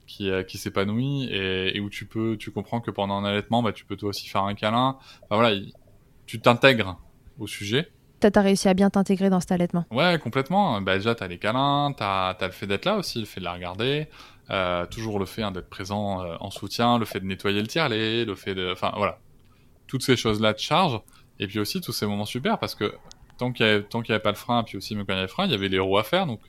[0.06, 3.72] qui, qui s'épanouit et, et, où tu peux, tu comprends que pendant un allaitement, bah,
[3.72, 4.98] tu peux toi aussi faire un câlin.
[5.22, 5.60] Enfin, voilà,
[6.26, 6.98] tu t'intègres
[7.38, 7.90] au sujet.
[8.20, 10.80] T'as as réussi à bien t'intégrer dans cet allaitement Ouais, complètement.
[10.80, 13.44] Bah, déjà, t'as les câlins, t'as as le fait d'être là aussi, le fait de
[13.44, 14.08] la regarder,
[14.50, 17.66] euh, toujours le fait hein, d'être présent euh, en soutien, le fait de nettoyer le
[17.66, 18.70] tiers-lait, le fait de...
[18.72, 19.18] Enfin, voilà.
[19.86, 21.02] Toutes ces choses-là te chargent.
[21.38, 22.94] Et puis aussi, tous ces moments super, parce que
[23.38, 25.26] tant qu'il n'y avait, avait, pas le frein, puis aussi même quand il y avait
[25.26, 26.40] le frein, il y avait les roues à faire, donc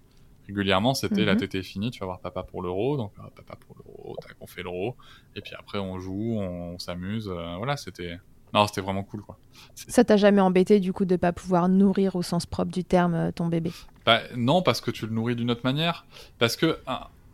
[0.48, 1.26] régulièrement, c'était mm -hmm.
[1.26, 4.16] la tétée est finie, tu vas voir papa pour l'euro, donc euh, papa pour l'euro,
[4.22, 4.96] tac, on fait l'euro,
[5.36, 8.20] et puis après on joue, on, on s'amuse, euh, voilà, c'était.
[8.54, 9.38] Non, c'était vraiment cool, quoi.
[9.74, 13.14] Ça t'a jamais embêté, du coup, de pas pouvoir nourrir au sens propre du terme
[13.14, 13.72] euh, ton bébé?
[14.06, 16.06] Bah, Non, parce que tu le nourris d'une autre manière.
[16.39, 16.78] Parce que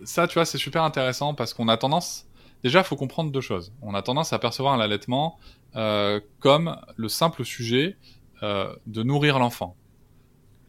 [0.03, 2.27] ça, tu vois, c'est super intéressant parce qu'on a tendance.
[2.63, 3.73] Déjà, il faut comprendre deux choses.
[3.81, 5.39] On a tendance à percevoir l'allaitement
[5.75, 7.97] euh, comme le simple sujet
[8.43, 9.75] euh, de nourrir l'enfant.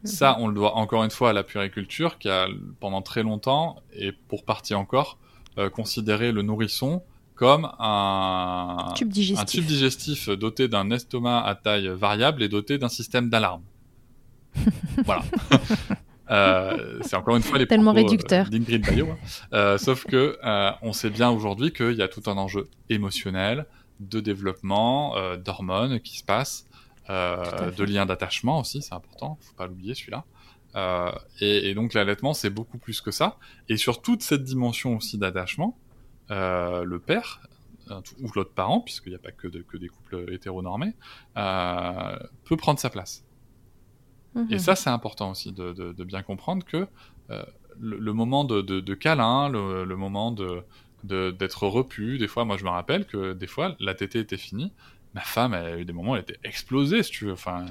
[0.05, 2.47] Ça, on le doit encore une fois à la puriculture qui a
[2.81, 5.17] pendant très longtemps, et pour partie encore,
[5.57, 7.03] euh, considéré le nourrisson
[7.35, 12.77] comme un tube digestif, un tube digestif doté d'un estomac à taille variable et doté
[12.77, 13.63] d'un système d'alarme.
[15.05, 15.23] voilà.
[16.31, 19.09] Euh, c'est encore une fois les tellement réducteur euh, d'Ingrid Bayo.
[19.11, 19.17] hein.
[19.53, 23.65] Euh, sauf que euh, on sait bien aujourd'hui qu'il y a tout un enjeu émotionnel,
[23.99, 26.65] de développement, d'hormones qui se fait.
[27.09, 30.23] de liens d'attachement aussi, c'est important, faut pas l'oublier celui-là.
[31.41, 33.37] Et, et donc l'allaitement c'est beaucoup plus que ça.
[33.69, 35.77] Et sur toute cette dimension aussi d'attachement,
[36.29, 37.41] le père
[38.21, 40.93] ou l'autre parent, puisqu'il n'y a pas que, de- que des couples hétéronormés,
[41.35, 43.23] peut prendre sa place.
[44.35, 44.47] Mhm.
[44.51, 46.87] Et ça, c'est important aussi de, de- de bien comprendre que
[47.29, 47.43] euh,
[47.79, 50.63] le, le moment de, de- câlin, le, le moment de
[51.03, 54.37] de- d'être repu, des fois, moi je me rappelle que des fois, la tétée était
[54.37, 54.71] finie,
[55.13, 57.33] ma femme, elle a eu des moments, elle était explosée, si tu veux.
[57.33, 57.65] Enfin,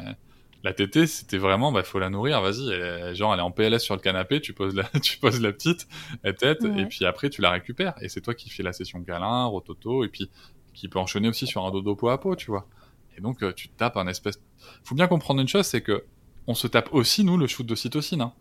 [0.65, 3.95] la tétée, c'était vraiment, bah, faut la nourrir, vas-y, genre, elle est en PLS sur
[3.97, 5.89] le canapé, tu poses la, tu poses la petite,
[6.23, 6.83] elle Ouais.
[6.83, 7.95] et puis après, tu la récupères.
[8.01, 10.31] Et c'est toi qui fais la session câlin, rototo, et puis
[10.75, 12.69] qui peut enchaîner aussi sur un dodo peau à peau, tu vois.
[13.17, 14.41] Et donc, euh, tu tapes un espèce.
[14.85, 16.05] Faut bien comprendre une chose, c'est que
[16.47, 18.21] on se tape aussi, nous, le shoot d'ocytocine.
[18.23, 18.33] Hein.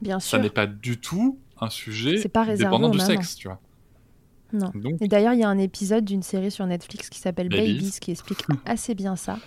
[0.00, 0.40] bien Ça sûr.
[0.40, 3.60] n'est pas du tout un sujet C'est pas dépendant du sexe, tu vois.
[4.52, 4.70] Non.
[4.74, 7.74] Donc, Et d'ailleurs, il y a un épisode d'une série sur Netflix qui s'appelle Babies.
[7.74, 9.38] Babies qui explique assez bien ça.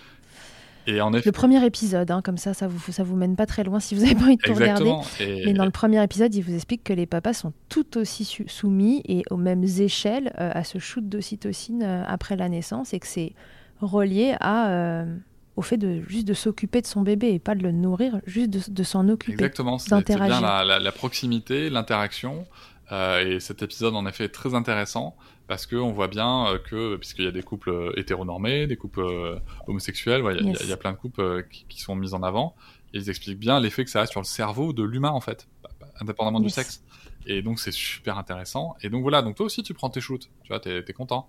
[0.86, 3.46] et en effet, Le premier épisode, hein, comme ça, ça vous, ça vous mène pas
[3.46, 4.90] très loin si vous avez pas envie de tout regarder.
[4.90, 5.04] exactement.
[5.20, 8.24] Et, Mais dans le premier épisode, il vous explique que les papas sont tout aussi
[8.46, 13.00] soumis et aux mêmes échelles euh, à ce shoot d'ocytocine euh, après la naissance et
[13.00, 13.32] que c'est
[13.80, 15.16] relié à, euh,
[15.60, 18.50] au fait de juste de s'occuper de son bébé et pas de le nourrir, juste
[18.50, 19.32] de, de s'en occuper.
[19.32, 22.46] Exactement, c'est bien la, la- la proximité, l'interaction.
[22.92, 25.14] euh, et cet épisode, en effet, est très intéressant
[25.46, 29.00] parce qu'on voit bien euh, que, puisqu'il y a des couples euh, hétéronormés, des couples
[29.00, 29.38] euh,
[29.68, 30.60] homosexuels, il y a- il y, a- Yes.
[30.64, 32.54] il y a plein de couples euh, qui, qui sont mis en avant.
[32.92, 35.46] Et ils expliquent bien l'effet que ça a sur le cerveau de l'humain, en fait,
[35.62, 36.82] pas- pas- indépendamment du sexe.
[37.26, 38.74] Et donc, c'est super intéressant.
[38.82, 41.28] Et donc, voilà, donc toi aussi, tu prends tes shoots, tu vois, t'es es content.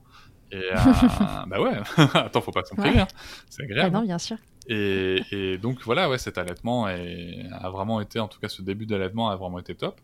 [0.52, 0.76] Et euh,
[1.48, 1.72] bah ouais,
[2.14, 3.02] attends, faut pas s'en priver, Ouais.
[3.02, 3.08] hein.
[3.50, 3.96] c'est Ah agréable.
[3.96, 4.38] non, bien sûr.
[4.68, 8.62] Et, et donc voilà, ouais, cet allaitement est- a vraiment été, en tout cas ce
[8.62, 10.00] début d'allaitement a vraiment été top.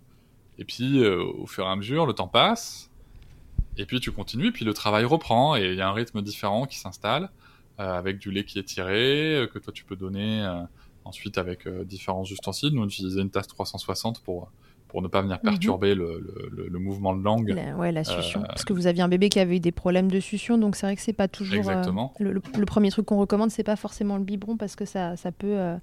[0.58, 2.90] Et puis euh, au fur et à mesure, le temps passe,
[3.78, 6.22] et puis tu continues, et puis le travail reprend, et il y a un rythme
[6.22, 7.30] différent qui s'installe,
[7.80, 10.50] euh, avec du lait qui est tiré, euh, que toi tu peux donner
[11.06, 12.74] ensuite avec différents ustensiles.
[12.74, 14.50] Nous on utilisait une tasse 360 pour,
[14.88, 17.50] pour ne pas venir perturber le, le- le- le mouvement de langue.
[17.50, 18.42] La, ouais, la succion.
[18.42, 20.76] Euh, Parce que vous aviez un bébé qui avait eu des problèmes de succion, donc
[20.76, 21.56] c'est vrai que c'est pas toujours.
[21.56, 22.14] euh, Exactement.
[22.20, 25.16] le, le- le premier truc qu'on recommande, c'est pas forcément le biberon parce que ça,
[25.18, 25.76] ça peut euh,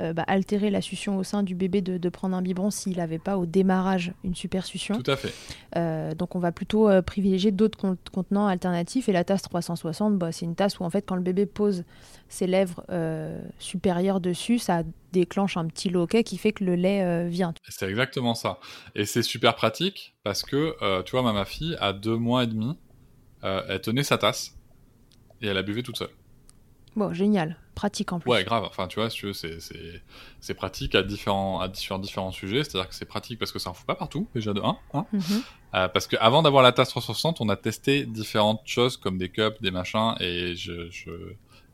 [0.00, 2.96] euh, bah, altérer la succion au sein du bébé de, de prendre un biberon s'il
[2.96, 5.00] n'avait pas au démarrage une super succion.
[5.00, 5.32] Tout à fait.
[5.76, 9.08] Euh, donc on va plutôt euh, privilégier d'autres con- contenants alternatifs.
[9.08, 11.84] Et la tasse 360, bah, c'est une tasse où en fait quand le bébé pose
[12.28, 12.82] ses lèvres
[13.58, 14.82] supérieures dessus, ça
[15.12, 17.52] déclenche un petit loquet qui fait que le lait vient.
[17.68, 18.58] C'est exactement ça.
[18.94, 22.46] Et c'est super pratique parce que, tu vois, ma, ma fille, à deux mois et
[22.46, 22.78] demi,
[23.42, 24.56] elle tenait sa tasse
[25.42, 26.08] et elle a buvé toute seule.
[26.94, 28.30] Bon, génial, pratique en plus.
[28.30, 28.64] Ouais, grave.
[28.64, 30.02] Enfin, tu vois, si tu veux, c'est, c'est,
[30.40, 32.64] c'est pratique à différents, à différents, différents sujets.
[32.64, 34.76] C'est-à-dire que c'est pratique parce que ça en fout pas partout, déjà de 1.
[34.94, 35.20] Hein Mhm.
[35.74, 39.30] Euh, parce que avant d'avoir la tasse 360, on a testé différentes choses comme des
[39.30, 41.10] cups, des machins, et je, je,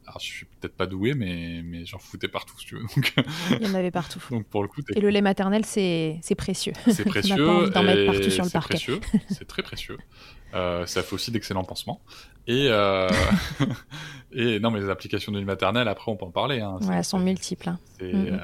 [0.07, 2.83] alors je suis peut-être pas doué, mais, mais j'en foutais partout, si tu veux.
[2.95, 3.13] Donc,
[3.61, 4.21] Il y en avait partout.
[4.31, 6.75] donc pour le coup, Et le lait maternel, c'est c'est précieux.
[6.87, 7.49] C'est pas précieux.
[7.49, 8.75] envie d'en mettre et partout sur le parquet.
[8.75, 9.01] précieux,
[9.31, 9.99] C'est très précieux.
[10.55, 12.01] Euh, ça fait aussi d'excellents pansements.
[12.47, 13.09] Et, euh...
[14.33, 16.61] et non, mais les applications de lait maternel, après, on peut en parler.
[16.61, 16.79] Hein.
[16.83, 17.69] Ouais, elles sont multiples.
[17.69, 17.79] hein.
[17.99, 18.27] c'est, Mhm.
[18.33, 18.39] euh,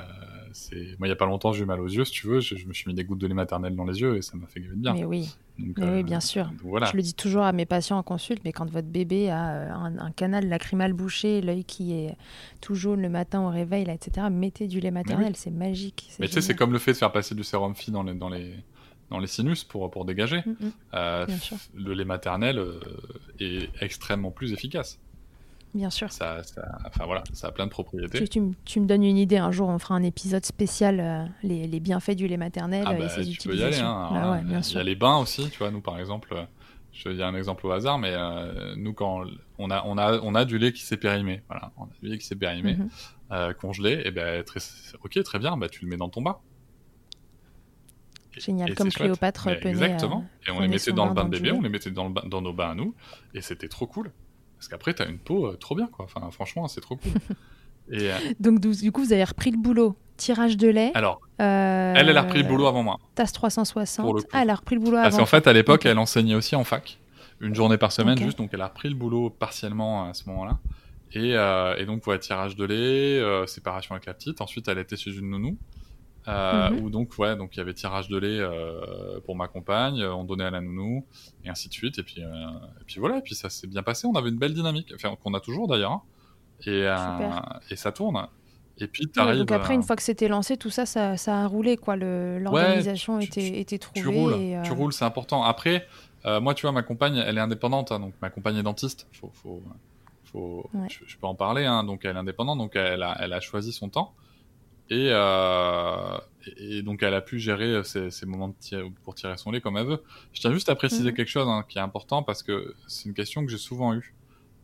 [0.52, 2.40] c'est- Moi, il y a pas longtemps, j'ai eu mal aux yeux, si tu veux.
[2.40, 4.36] Je, je me suis mis des gouttes de lait maternel dans les yeux et ça
[4.36, 4.92] m'a fait de bien.
[4.92, 6.44] Mais oui, Donc, mais euh, oui, bien sûr.
[6.46, 6.86] donc voilà.
[6.92, 9.38] Je le dis toujours à mes patients en consulte, mais quand votre bébé a
[9.74, 12.14] un, un canal lacrymal bouché, l'œil qui est
[12.60, 16.10] tout jaune le matin au réveil, là, etc., mettez du lait maternel, c'est magique.
[16.20, 18.14] Mais tu sais, c'est comme le fait de faire passer du sérum phi dans les,
[18.14, 18.54] dans les,
[19.10, 20.42] dans les sinus pour, pour dégager.
[20.46, 20.72] Mm, mm.
[20.94, 21.56] Euh, sûr.
[21.74, 22.80] le lait maternel euh,
[23.40, 24.98] est extrêmement plus efficace.
[25.74, 26.12] Bien sûr.
[26.12, 28.18] Ça, ça, enfin voilà, ça a plein de propriétés.
[28.18, 31.00] Tu, tu me- tu me donnes une idée, un jour on fera un épisode spécial,
[31.00, 33.78] euh, les, les bienfaits du lait maternel Ah bah, et ses tu peux y aller.
[33.80, 34.08] Hein.
[34.12, 35.72] Bah ouais, bien il y a les bains aussi, tu vois.
[35.72, 36.32] Nous, par exemple,
[36.92, 39.24] je vais dire un exemple au hasard, mais euh, nous, quand
[39.58, 42.08] on a, on a, on a du lait qui s'est périmé, voilà, on a du
[42.08, 42.78] lait qui s'est périmé,
[43.32, 44.60] euh, congelé, et ben, très,
[45.02, 46.36] ok, très bien, bah, tu le mets dans ton bain.
[48.38, 48.90] Génial, et comme.
[48.90, 50.24] Cléopâtre Mais tenait, Exactement.
[50.24, 52.28] euh, et on les mettait dans le bain de bébé, on les mettait dans, le
[52.28, 52.94] dans nos bains à nous,
[53.34, 54.10] et c'était trop cool.
[54.64, 56.06] Parce qu'après, t'as une peau euh, trop bien, quoi.
[56.06, 57.12] Enfin, franchement, c'est trop cool.
[57.90, 59.94] et euh, Donc du coup, vous avez repris le boulot.
[60.16, 60.92] Tirage de lait.
[60.94, 62.98] alors, euh, elle, elle a repris le boulot avant moi.
[63.14, 64.06] Tasse 360.
[64.06, 64.28] Pour le coup.
[64.32, 65.18] Ah, elle a repris le boulot Parce avant.
[65.18, 66.98] qu'en fait, à l'époque, elle enseignait aussi en fac,
[67.40, 70.60] une journée par semaine juste, donc elle a repris le boulot partiellement à ce moment-là.
[71.12, 71.32] Et,
[71.82, 74.40] et donc, ouais, tirage de lait, séparation avec la petite.
[74.40, 75.58] Ensuite, elle était chez une nounou.
[76.26, 76.82] Euh, Mhm.
[76.84, 80.14] Où donc, ouais, donc il y avait tirage de lait euh, pour ma compagne, euh,
[80.14, 81.04] on donnait à la nounou,
[81.44, 81.98] et ainsi de suite.
[81.98, 82.26] Et puis, euh,
[82.80, 84.06] et puis voilà, et puis ça s'est bien passé.
[84.06, 85.92] On avait une belle dynamique, enfin, qu'on a toujours d'ailleurs.
[85.92, 86.02] hein.
[86.66, 86.94] Et, euh,
[87.70, 88.26] et ça tourne.
[88.78, 91.42] Et puis, Ouais, donc après, euh, une fois que c'était lancé, tout ça, ça, ça
[91.42, 91.94] a roulé, quoi.
[91.96, 94.18] L'organisation tu- était, tu- était tu trouvée.
[94.18, 95.44] roules, et, euh, tu roules, c'est important.
[95.44, 95.86] Après,
[96.26, 99.06] euh, moi, tu vois, ma compagne, elle est indépendante, hein, donc ma compagne est dentiste.
[99.12, 99.62] Faut, faut,
[100.24, 100.88] faut, Ouais.
[100.90, 103.40] je, je peux en parler, hein, donc elle est indépendante, donc elle a, elle a
[103.40, 104.14] choisi son temps.
[104.90, 106.18] Et, euh,
[106.58, 109.60] et, donc elle a pu gérer ses, ses moments de tir- pour tirer son lait
[109.62, 110.02] comme elle veut.
[110.32, 111.16] Je tiens juste à préciser Mhm.
[111.16, 114.14] quelque chose hein, qui est important parce que c'est une question que j'ai souvent eue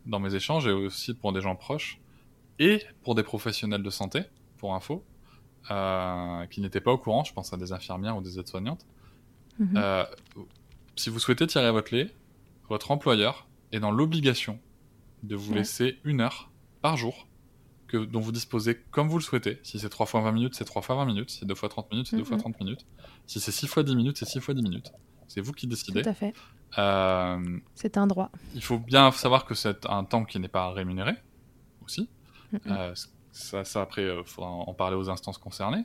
[0.06, 2.00] dans mes échanges et aussi pour des gens proches
[2.58, 4.24] et pour des professionnels de santé,
[4.58, 5.02] pour info,
[5.70, 8.84] euh, qui n'étaient pas au courant, je pense à des infirmières ou des aides-soignantes.
[9.58, 9.72] mhm.
[9.76, 10.04] Euh,
[10.96, 12.10] si vous souhaitez tirer votre lait,
[12.68, 14.58] votre employeur est dans l'obligation
[15.22, 15.58] de vous Ouais.
[15.58, 16.50] laisser une heure
[16.82, 17.26] par jour
[17.91, 19.59] que, dont vous disposez comme vous le souhaitez.
[19.62, 21.30] Si c'est 3 fois 20 minutes, c'est 3 fois 20 minutes.
[21.30, 22.43] Si c'est 2 fois 30 minutes, c'est 2 fois Mhm.
[22.43, 22.86] 30 minutes.
[23.26, 24.93] Si c'est 6 fois 10 minutes, c'est 6 fois 10 minutes.
[25.28, 26.03] C'est vous qui décidez.
[26.03, 26.34] Tout à fait.
[26.78, 28.30] Euh, C'est un droit.
[28.55, 31.12] il faut bien savoir que c'est un temps qui n'est pas rémunéré
[31.84, 32.09] aussi.
[32.53, 32.61] Mhm.
[32.66, 32.95] Euh,
[33.32, 35.84] ça, ça, après, il faudra en parler aux instances concernées.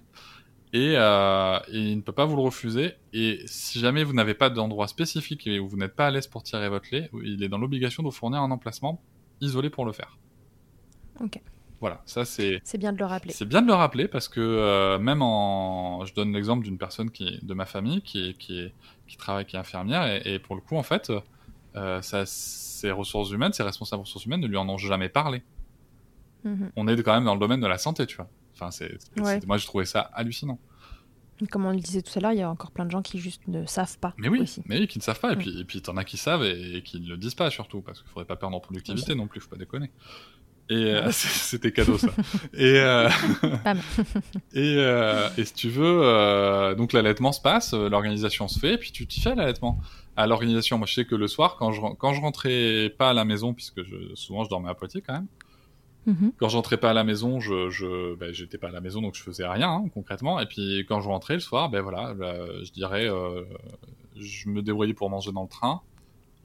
[0.73, 2.93] Et, euh, et il ne peut pas vous le refuser.
[3.13, 6.27] Et si jamais vous n'avez pas d'endroit spécifique et où vous n'êtes pas à l'aise
[6.27, 9.01] pour tirer votre lait, il est dans l'obligation de vous fournir un emplacement
[9.41, 10.17] isolé pour le faire.
[11.21, 11.39] Ok.
[11.81, 13.33] Voilà, ça c'est C'est bien de le rappeler.
[13.33, 17.11] c'est bien de le rappeler parce que euh, même en, je donne l'exemple d'une personne
[17.11, 18.73] qui est de ma famille qui est, qui est,
[19.07, 21.11] qui travaille, qui est infirmière et, et pour le coup en fait,
[21.75, 25.43] euh, ça, ses ressources humaines, ses responsables ressources humaines ne lui en ont jamais parlé.
[26.43, 26.71] Mhm.
[26.75, 28.29] On est quand même dans le domaine de la santé, tu vois.
[28.53, 29.39] Enfin, c'est, Ouais.
[29.45, 30.59] moi j'ai trouvé ça hallucinant.
[31.51, 33.19] Comme on le disait tout à l'heure, il y a encore plein de gens qui
[33.19, 34.13] juste ne savent pas.
[34.17, 34.61] Mais oui, aussi.
[34.67, 35.39] mais oui, qui ne savent pas et Mm.
[35.39, 37.81] puis et puis t'en as qui savent et, et qui ne le disent pas surtout
[37.81, 39.91] parce qu'il faudrait pas perdre en productivité non plus, faut pas déconner.
[40.69, 41.11] Et euh, Ouais.
[41.11, 42.07] c'était cadeau ça.
[42.53, 43.07] et euh.
[44.53, 48.73] Et, euh, et si tu veux, euh, donc l'allaitement se passe, euh, l'organisation se fait,
[48.73, 49.79] et puis tu t'y fais à l'allaitement.
[50.17, 53.13] À l'organisation, moi je sais que le soir, quand je, quand je rentrais pas à
[53.13, 55.27] la maison, puisque je, souvent je dormais à Poitiers quand même,
[56.07, 56.33] Mhm.
[56.37, 59.01] quand je rentrais pas à la maison, je, je ben, j'étais pas à la maison,
[59.01, 60.39] donc je faisais rien hein, concrètement.
[60.39, 62.13] Et puis quand je rentrais le soir, ben voilà,
[62.63, 63.43] je dirais, euh,
[64.15, 65.81] je me débrouillais pour manger dans le train.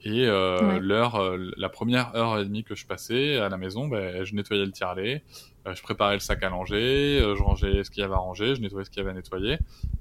[0.03, 0.79] Et euh, Ouais.
[0.79, 4.33] l'heure, euh, la première heure et demie que je passais à la maison, ben, je
[4.33, 5.23] nettoyais le tire-lait,
[5.67, 8.55] euh, je préparais le sac à langer, je rangeais ce qu'il y avait à ranger,
[8.55, 9.59] je nettoyais ce qu'il y avait à nettoyer.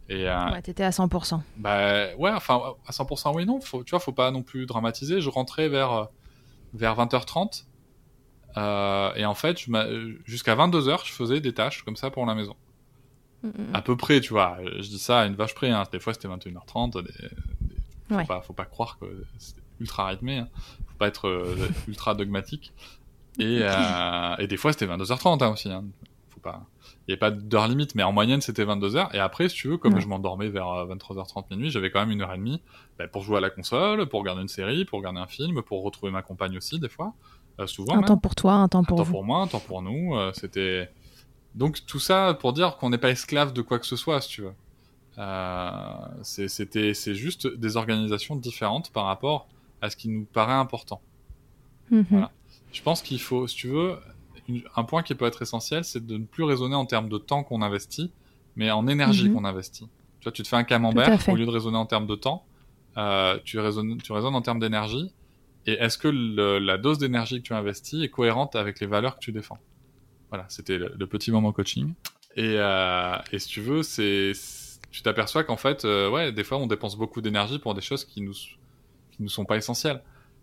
[0.08, 1.42] Et euh, Ouais, t'étais à 100%.
[1.58, 5.20] bah ouais, enfin à 100% oui non, faut, tu vois, faut pas non plus dramatiser.
[5.20, 6.08] Je rentrais vers
[6.72, 7.66] vers 20h30
[8.56, 9.58] euh, et en fait,
[10.24, 12.56] jusqu'à 22h, je faisais des tâches comme ça pour la maison.
[13.72, 14.58] À peu près, tu vois.
[14.78, 15.70] Je dis ça à une vache près.
[15.70, 15.84] Hein.
[15.92, 16.92] Des fois, c'était 21h30.
[17.02, 17.76] Des, des-
[18.08, 18.26] faut, Ouais.
[18.26, 19.06] pas, faut pas croire que
[19.80, 20.38] ultra rythmé.
[20.38, 20.48] Hein.
[20.86, 21.56] Faut pas être euh,
[21.88, 22.72] ultra dogmatique.
[23.38, 25.70] Et, euh, et des fois, c'était 22h30 hein, aussi.
[25.70, 25.84] Hein.
[26.30, 26.62] Faut pas.
[27.06, 29.14] Il n'y avait pas d'heure limite, mais en moyenne, c'était 22h.
[29.14, 30.00] Et après, si tu veux, comme Ouais.
[30.00, 32.60] je m'endormais vers euh, 23h30 minuit, j'avais quand même une heure et demie
[32.98, 35.82] bah, pour jouer à la console, pour regarder une série, pour regarder un film, pour
[35.82, 37.14] retrouver ma compagne aussi, des fois.
[37.58, 39.12] Euh, souvent, Un même temps pour toi, un temps un pour temps vous.
[39.12, 40.14] pour moi, un temps pour nous.
[40.16, 40.90] euh, c'était
[41.54, 44.28] donc tout ça pour dire qu'on n'est pas esclave de quoi que ce soit, si
[44.28, 44.54] tu veux.
[45.18, 45.80] Euh,
[46.22, 49.48] c'est juste des organisations différentes par rapport
[49.80, 51.00] à ce qui nous paraît important.
[51.90, 52.06] Mhm.
[52.10, 52.30] Voilà.
[52.72, 53.96] Je pense qu'il faut, si tu veux,
[54.48, 57.18] une- un point qui peut être essentiel, c'est de ne plus raisonner en termes de
[57.18, 58.12] temps qu'on investit,
[58.56, 59.34] mais en énergie Mhm.
[59.34, 59.88] qu'on investit.
[60.20, 62.44] Tu vois, tu te fais un camembert, au lieu de raisonner en termes de temps,
[62.96, 65.12] euh, tu, raisonnes, tu raisonnes en termes d'énergie.
[65.66, 69.14] Et est-ce que le- la dose d'énergie que tu investis est cohérente avec les valeurs
[69.16, 69.58] que tu défends?
[70.30, 71.94] Voilà, c'était le, le petit moment coaching.
[72.36, 76.44] Et, euh, et si tu veux, c'est, c'est- tu t'aperçois qu'en fait, euh, ouais, des
[76.44, 78.34] fois, on dépense beaucoup d'énergie pour des choses qui nous,
[79.20, 80.00] qui nous sont pas essentielles.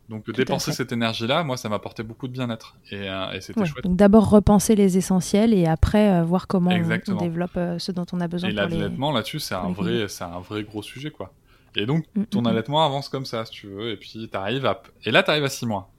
[0.07, 2.77] Donc dépenser cette énergie-là, moi, ça m'apportait beaucoup de bien-être.
[2.91, 3.83] Et, euh, et c'était Ouais, chouette.
[3.83, 8.05] Donc d'abord repenser les essentiels et après euh, voir comment on- développe euh, ce dont
[8.13, 8.57] on a besoin Et les...
[8.57, 11.33] l'allaitement là-dessus, c'est un vrai, c'est un vrai gros sujet quoi.
[11.75, 14.65] Et donc Mm, ton mm, allaitement avance comme ça, si tu veux, et puis t'arrives
[14.65, 15.91] à, et là t'arrives à 6 mois.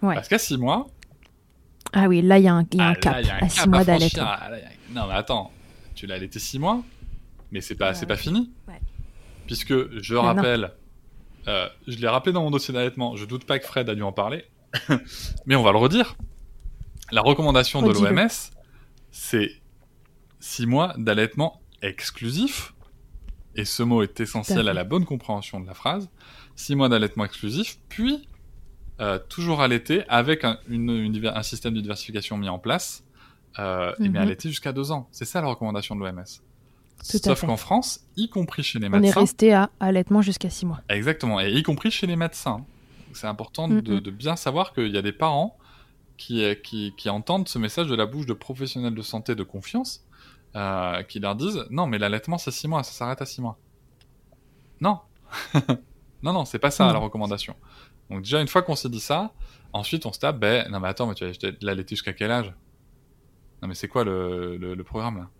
[0.00, 0.14] Ouais.
[0.14, 0.88] Parce qu'à 6 mois,
[1.92, 3.30] Ah oui, là il y a un, y a un ah, cap là, il y
[3.30, 4.24] a un à cap 6 mois d'allaitement.
[4.26, 5.52] Ah, a- Non mais attends,
[5.94, 6.82] tu l'as allaité 6 mois,
[7.52, 8.50] mais c'est pas, c'est pas fini.
[8.66, 8.80] Ouais.
[9.46, 10.68] Puisque je Mais non.
[11.48, 13.16] Euh, je l'ai rappelé dans mon dossier d'allaitement.
[13.16, 14.44] Je doute pas que Fred a dû en parler,
[15.46, 16.16] mais on va le redire.
[17.10, 18.28] La recommandation de l'OMS,
[19.10, 19.50] c'est
[20.40, 22.74] 6 mois d'allaitement exclusif.
[23.54, 26.08] Et ce mot est essentiel à la bonne compréhension de la phrase.
[26.56, 28.26] 6 mois d'allaitement exclusif, puis
[29.00, 33.04] euh, toujours allaité avec un, une- un système de diversification mis en place,
[33.58, 34.16] euh, et mais Mhm.
[34.16, 35.08] allaité jusqu'à 2 ans.
[35.12, 36.22] C'est ça la recommandation de l'OMS.
[37.10, 40.50] Tout Sauf qu'en France, y compris chez les On est médecins, resté à allaitement jusqu'à
[40.50, 40.80] 6 mois.
[40.88, 42.64] Exactement, et y compris chez les médecins.
[43.12, 45.58] C'est important Mm, de, de bien savoir qu'il y a des parents
[46.16, 49.42] qui, euh, qui, qui entendent ce message de la bouche de professionnels de santé de
[49.42, 50.04] confiance
[50.54, 53.58] euh, qui leur disent non, mais l'allaitement c'est 6 mois, ça s'arrête à 6 mois.
[54.80, 55.00] Non,
[56.22, 56.92] non, non, c'est pas ça Non.
[56.92, 57.56] la recommandation.
[58.10, 59.32] Donc déjà une fois qu'on s'est dit ça,
[59.72, 61.32] ensuite on se tape, ben non mais attends, mais tu vas
[61.62, 62.52] l'allaiter jusqu'à quel âge?
[63.60, 65.30] Non mais c'est quoi le, le, le programme là?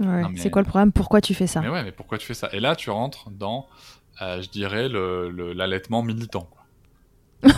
[0.00, 0.22] Ouais.
[0.22, 1.60] Non, mais- C'est quoi le problème Pourquoi tu fais ça?
[1.60, 2.48] Mais ouais, mais pourquoi tu fais ça?
[2.52, 3.66] Et là, tu rentres dans,
[4.22, 6.48] euh, je dirais, le- le- l'allaitement militant.
[6.50, 6.60] Quoi.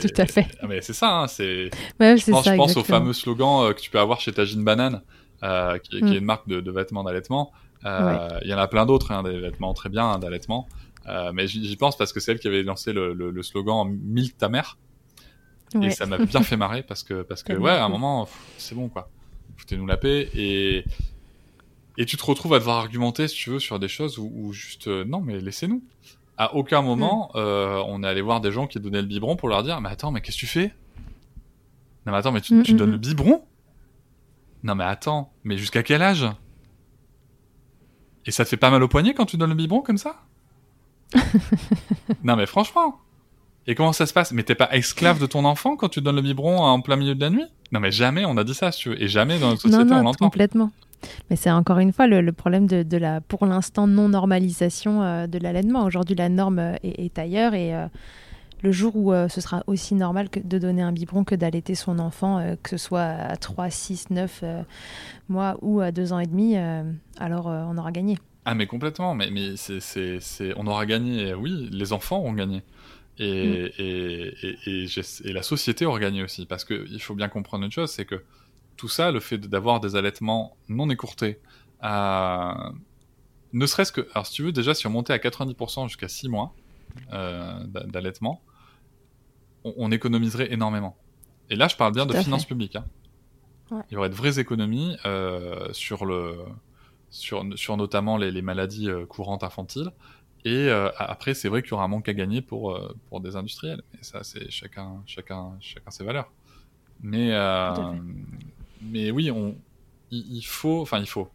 [0.00, 0.46] Tout à fait.
[0.60, 1.70] Ah, mais c'est ça, hein, c'est.
[2.00, 2.52] Ouais, Je pense, ça.
[2.52, 5.02] je pense au fameux slogan euh, que tu peux avoir chez Tagine Banane,
[5.42, 6.12] euh, qui, qui Mm.
[6.12, 7.52] est une marque de, de vêtements d'allaitement.
[7.84, 10.68] Il y en a plein d'autres, hein, des vêtements très bien hein, d'allaitement.
[11.32, 14.36] Mais j'y pense parce que c'est elle qui avait lancé le, le, le slogan Milk
[14.36, 14.76] ta mère.
[15.74, 15.90] Et Ouais.
[15.90, 18.88] ça m'a bien fait marrer parce que, parce que ouais, à un moment, c'est bon,
[18.88, 19.08] quoi.
[19.58, 20.28] Foutez-nous la paix.
[20.34, 20.84] Et,
[21.98, 24.52] et tu te retrouves à devoir argumenter, si tu veux, sur des choses où, où
[24.54, 25.82] juste, euh, non, mais laissez-nous.
[26.38, 27.38] À aucun moment, Mm.
[27.38, 29.88] euh, on est allé voir des gens qui donnaient le biberon pour leur dire, mais
[29.90, 30.72] attends, mais qu'est-ce que tu fais?
[32.06, 32.92] Non, mais attends, mais tu, Mm, tu donnes mm.
[32.92, 33.42] le biberon?
[34.62, 36.26] Non, mais attends, mais jusqu'à quel âge?
[38.26, 40.16] Et ça te fait pas mal au poignet quand tu donnes le biberon comme ça?
[42.24, 43.00] non, mais franchement.
[43.66, 44.32] Et comment ça se passe?
[44.32, 47.14] Mais t'es pas esclave de ton enfant quand tu donnes le biberon en plein milieu
[47.14, 47.44] de la nuit?
[47.72, 49.02] Non, mais jamais on a dit ça, si tu veux.
[49.02, 50.26] Et jamais dans notre société non, on l'entend.
[50.26, 50.70] complètement.
[51.30, 55.26] Mais c'est encore une fois le, le problème de, de la, pour l'instant, non-normalisation euh,
[55.26, 55.84] de l'allaitement.
[55.84, 57.86] Aujourd'hui, la norme euh, est, est ailleurs et euh,
[58.62, 61.74] le jour où euh, ce sera aussi normal que de donner un biberon que d'allaiter
[61.74, 64.62] son enfant, que ce soit à 3, 6, 9 euh,
[65.28, 66.56] mois ou à 2 ans et demi,
[67.18, 68.18] alors on aura gagné.
[68.44, 69.14] Ah, mais complètement.
[69.14, 70.54] Mais, mais c'est, c'est, c'est...
[70.56, 71.34] on aura gagné.
[71.34, 72.62] Oui, les enfants auront gagné.
[73.20, 73.82] Et, Mm.
[73.82, 74.86] et, et,
[75.24, 76.46] et la société aura gagné aussi.
[76.46, 78.22] Parce qu'il faut bien comprendre une chose c'est que
[78.78, 81.38] tout ça, le fait d'avoir des allaitements non écourtés,
[81.84, 82.52] euh,
[83.52, 84.08] ne serait-ce que.
[84.14, 86.54] Alors, si tu veux, déjà, si on montait à 90% jusqu'à 6 mois
[87.12, 88.40] euh, d'a- d'allaitement,
[89.64, 90.96] on, on économiserait énormément.
[91.50, 92.76] Et là, je parle bien Tout de finances publiques.
[92.76, 92.84] hein.
[93.70, 93.82] Ouais.
[93.90, 96.38] Il y aurait de vraies économies euh, sur, le,
[97.10, 99.90] sur, sur notamment les, les maladies courantes infantiles.
[100.44, 103.20] Et euh, après, c'est vrai qu'il y aura un manque à gagner pour, euh, pour
[103.20, 103.82] des industriels.
[103.92, 106.30] Mais ça, c'est chacun, chacun, chacun ses valeurs.
[107.02, 107.74] Mais, euh.
[108.82, 109.56] Mais oui, on,
[110.10, 111.28] il, il faut, enfin, il faut.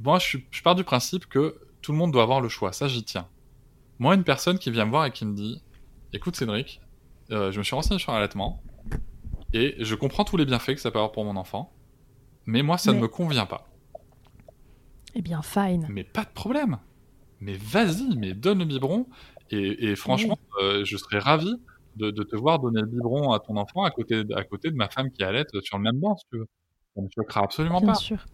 [0.00, 2.72] Moi, je, suis- je pars du principe que tout le monde doit avoir le choix.
[2.72, 3.28] Ça, j'y tiens.
[3.98, 5.62] Moi, une personne qui vient me voir et qui me dit,
[6.12, 6.80] écoute, Cédric,
[7.30, 8.62] euh, je me suis renseigné sur l'allaitement
[9.52, 11.72] et je comprends tous les bienfaits que ça peut avoir pour mon enfant,
[12.46, 13.68] mais moi, ça Mais- ne me convient pas.
[15.14, 15.86] Eh bien, fine.
[15.90, 16.78] Mais pas de problème.
[17.40, 19.06] Mais vas-y, mais donne le biberon.
[19.50, 21.52] Et, et franchement, euh, je serais ravi
[21.96, 24.70] de, de te voir donner le biberon à ton enfant à côté, de- à côté
[24.70, 26.48] de ma femme qui allait sur le même banc, si tu veux.
[26.94, 27.94] Ça ne me choquera absolument Bien pas.
[27.94, 28.26] sûr.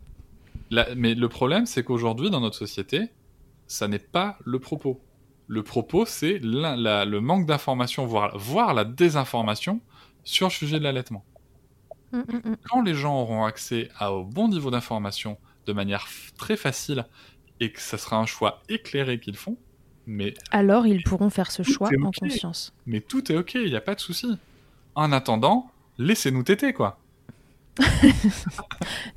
[0.71, 3.11] La- mais le problème, c'est qu'aujourd'hui, dans notre société,
[3.67, 5.01] ça n'est pas le propos.
[5.47, 9.81] Le propos, c'est le manque d'information, voire, voire la désinformation
[10.25, 11.25] sur le sujet de l'allaitement.
[12.13, 12.57] Mm, mm, mm.
[12.71, 16.07] Quand les gens auront accès à, au bon niveau d'information de manière
[16.37, 17.07] très facile
[17.61, 19.57] et que ça sera un choix éclairé qu'ils font,
[20.09, 22.73] mais, Alors, ils pourront faire ce choix en conscience.
[22.87, 24.37] mais tout est ok, il n'y a pas de souci.
[24.97, 26.99] En attendant, laissez-nous téter, quoi.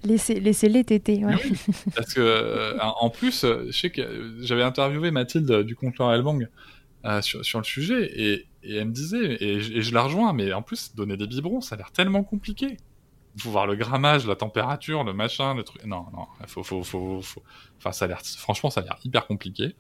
[0.04, 1.26] Laissez- Laissez-les téter.
[1.26, 1.36] Ouais.
[1.96, 6.14] Parce que, euh, en plus, euh, je sais que euh, j'avais interviewé Mathilde du comptoir
[6.14, 6.48] Elbang
[7.06, 10.04] euh, sur, sur le sujet et, et elle me disait, et, je- et je la
[10.04, 12.78] rejoins, mais en plus, donner des biberons, ça a l'air tellement compliqué.
[13.36, 15.84] Il faut voir le grammage, la température, le machin, le truc.
[15.86, 17.44] Non, non, faut, faut, faut, faut-
[17.78, 19.74] Enfin, ça a l'air, franchement, ça a l'air hyper compliqué.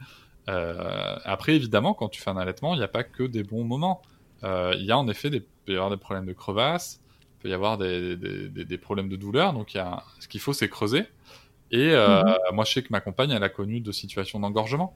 [0.49, 3.63] Euh, après, évidemment, quand tu fais un allaitement, il n'y a pas que des bons
[3.63, 4.01] moments.
[4.43, 6.99] Euh, Il y a en effet des, peut y avoir des problèmes de crevasse,
[7.39, 9.53] il peut y avoir des, des, des- des problèmes de douleur.
[9.53, 11.05] Donc, y a, ce qu'il faut, c'est creuser.
[11.71, 12.21] Et euh,
[12.51, 14.95] moi, je sais que ma compagne, elle a connu de situations d'engorgement.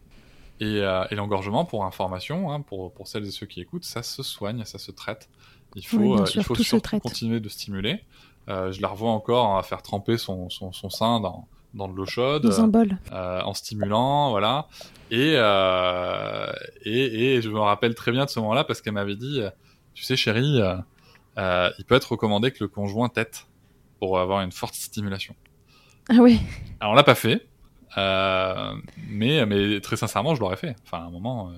[0.59, 4.03] Et, euh, et l'engorgement, pour information, hein, pour, pour celles et ceux qui écoutent, ça
[4.03, 5.29] se soigne, ça se traite.
[5.75, 8.03] Il faut, Oui, euh, sûr, il faut surtout continuer de stimuler.
[8.47, 11.93] Euh, je la revois encore à faire tremper son, son, son sein dans, dans de
[11.95, 12.97] l'eau chaude Dans un bol.
[13.11, 14.67] euh, en stimulant, voilà.
[15.11, 16.51] Et, euh,
[16.83, 19.41] et, et je me rappelle très bien de ce moment-là parce qu'elle m'avait dit,
[19.93, 20.61] tu sais chérie,
[21.37, 23.47] euh, il peut être recommandé que le conjoint tête
[23.99, 25.35] pour avoir une forte stimulation.
[26.09, 26.39] Ah oui.
[26.79, 27.45] Alors on l'a pas fait,
[27.97, 30.75] mais, mais très sincèrement je l'aurais fait.
[30.83, 31.51] Enfin à un moment...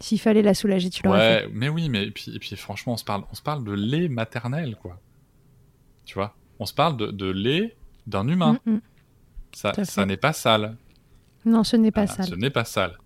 [0.00, 1.48] S'il fallait la soulager, tu l'aurais fait.
[1.52, 3.72] Mais oui, mais et puis, et puis franchement, on se parle, on se parle de
[3.72, 5.00] lait maternel, quoi.
[6.04, 7.76] Tu vois, on se parle de, de lait
[8.06, 8.60] d'un humain.
[8.64, 8.80] Mm, mm.
[9.58, 10.76] Ça, à ça n'est pas sale.
[11.44, 12.26] Non, ce n'est pas sale.
[12.26, 12.96] Ce n'est pas sale.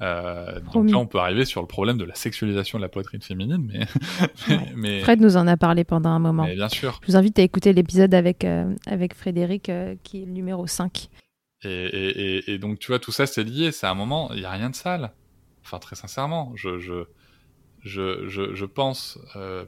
[0.00, 3.22] Euh, donc là, on peut arriver sur le problème de la sexualisation de la poitrine
[3.22, 3.80] féminine, mais,
[4.48, 4.72] Ouais.
[4.76, 6.44] mais, Fred nous en a parlé pendant un moment.
[6.44, 7.00] mais bien sûr.
[7.02, 10.68] Je vous invite à écouter l'épisode avec, euh, avec Frédéric, euh, qui est le numéro
[10.68, 11.08] 5.
[11.64, 13.72] Et, et, et, et donc, tu vois, tout ça, c'est lié.
[13.72, 15.10] C'est un moment, il n'y a rien de sale.
[15.64, 17.06] Enfin, très sincèrement, je, je,
[17.80, 19.18] je, je, je pense,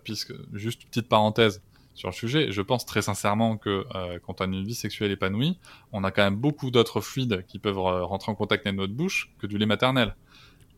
[0.04, 1.62] puisque, juste petite parenthèse
[1.98, 2.52] sur le sujet.
[2.52, 5.58] Je pense très sincèrement que euh, quand on a une vie sexuelle épanouie,
[5.92, 8.92] on a quand même beaucoup d'autres fluides qui peuvent euh, rentrer en contact avec notre
[8.92, 10.14] bouche que du lait maternel.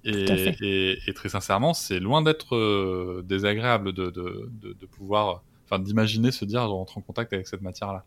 [0.04, 6.30] Et, très sincèrement, c'est loin d'être euh, désagréable de, de, de, de pouvoir, enfin, d'imaginer
[6.30, 8.04] se dire, je rentre en contact avec cette matière-là.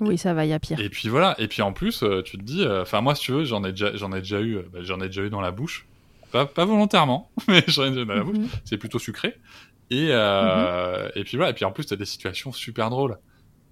[0.00, 0.80] Oui, ça va, il y a pire.
[0.80, 1.34] Et puis voilà.
[1.38, 3.62] Et puis en plus, euh, tu te dis, euh, enfin moi, si tu veux, j'en
[3.64, 5.86] ai déjà, j'en ai déjà eu, bah, j'en ai déjà eu dans la bouche,
[6.32, 8.38] pas, pas volontairement, mais j'en ai déjà eu dans la bouche.
[8.38, 8.48] Mhm.
[8.64, 9.36] C'est plutôt sucré.
[9.90, 11.50] Et euh, et puis voilà.
[11.50, 13.18] Et puis en plus, t'as des situations super drôles.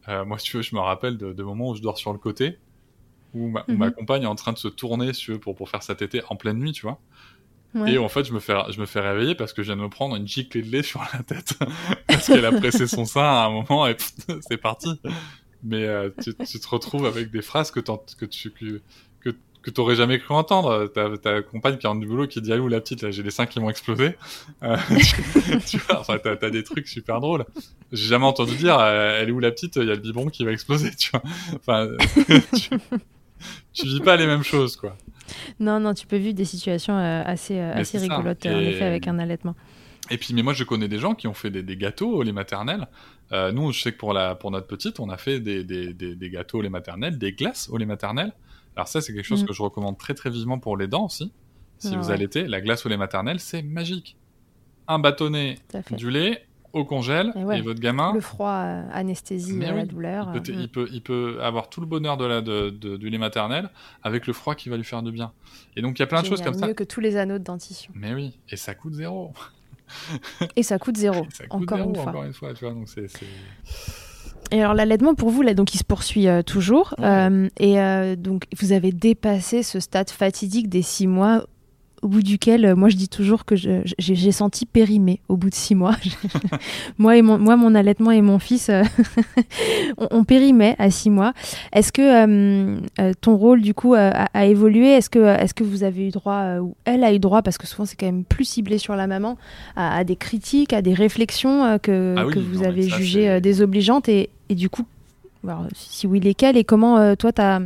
[0.08, 2.12] Euh, moi, si tu veux, je me rappelle de, de moments où je dors sur
[2.12, 2.58] le côté,
[3.34, 3.92] où ma, où ma Mhm.
[3.94, 6.22] compagne est en train de se tourner, si tu veux, pour pour faire cet été
[6.28, 7.00] en pleine nuit, tu vois.
[7.74, 7.92] Ouais.
[7.94, 9.82] Et en fait, je me fais, je me fais réveiller parce que je viens de
[9.82, 11.54] me prendre une giclée de lait sur la tête.
[12.06, 13.96] parce qu'elle a pressé son sein à un moment et
[14.48, 15.00] c'est parti.
[15.62, 18.82] Mais euh, tu, tu te retrouves avec des phrases que, que tu que,
[19.62, 20.86] que, que t'aurais jamais cru entendre.
[20.88, 23.30] Ta, ta compagne qui rentre du boulot qui dit Allô, la petite, là, j'ai les
[23.30, 24.16] seins qui vont exploser.
[24.62, 27.44] Euh, tu, tu vois, enfin, t'as, des trucs super drôles.
[27.92, 30.28] J'ai jamais entendu dire euh, Elle est où la petite Il y a le biberon
[30.28, 31.22] qui va exploser, tu vois.
[31.54, 31.88] Enfin,
[32.56, 32.70] tu,
[33.72, 34.96] tu vis pas les mêmes choses, quoi.
[35.60, 38.84] Non, non, tu peux vivre des situations euh, assez, euh, assez rigolotes, en Et- effet,
[38.84, 39.54] avec un allaitement.
[40.10, 42.22] Et puis, mais moi, je connais des gens qui ont fait des, des gâteaux au
[42.22, 42.88] lait maternel.
[43.30, 45.94] Euh, nous, je sais que pour, la, pour notre petite, on a fait des, des,
[45.94, 48.32] des, des gâteaux au lait maternel, des glaces au lait maternel.
[48.76, 49.48] Alors ça, c'est quelque chose Mhm.
[49.48, 51.32] que je recommande très très vivement pour les dents aussi.
[51.78, 52.14] Si Ah vous ouais.
[52.14, 54.16] allaitez, la glace au lait maternel, c'est magique.
[54.88, 55.56] Un bâtonnet,
[55.92, 57.60] du lait, au congèle, Et et, ouais.
[57.60, 60.32] votre gamin, Le froid, euh, anesthésie, euh, la douleur.
[60.34, 62.96] il, peut, euh, il, peut, il peut avoir tout le bonheur de la, de, de-
[62.96, 63.68] du lait maternel
[64.02, 65.32] avec le froid qui va lui faire du bien.
[65.76, 66.66] Et donc, il y a plein de choses comme ça.
[66.66, 67.92] Mieux que tous les anneaux de dentition.
[67.94, 69.32] Mais oui, et ça coûte zéro.
[70.56, 72.06] Et ça coûte zéro, Ça coûte encore zéro, une fois.
[72.10, 72.72] encore une fois, tu vois.
[72.74, 73.06] Donc, c'est.
[74.52, 76.94] Et alors l'allaitement pour vous, là, donc il se poursuit euh, toujours.
[76.98, 77.06] Ouais.
[77.06, 81.46] Euh, et euh, donc vous avez dépassé ce stade fatidique des six mois,
[82.02, 85.54] au bout duquel, euh, moi je dis toujours que j'ai senti périmé au bout de
[85.54, 85.94] six mois.
[86.98, 88.82] moi et mon, moi mon allaitement et mon fils, euh,
[89.98, 91.32] on, on périmait à six mois.
[91.72, 94.88] Est-ce que euh, ton rôle du coup a, a évolué?
[94.88, 97.96] Est-ce que vous avez eu droit ou elle a eu droit parce que souvent c'est
[97.96, 99.38] quand même plus ciblé sur la maman
[99.76, 103.40] à, à des critiques, à des réflexions que, Ah oui, que non, vous avez jugées
[103.40, 104.08] désobligeantes?
[104.08, 104.84] Et, et du coup
[105.44, 107.58] alors, si oui, lesquels et comment toi t'as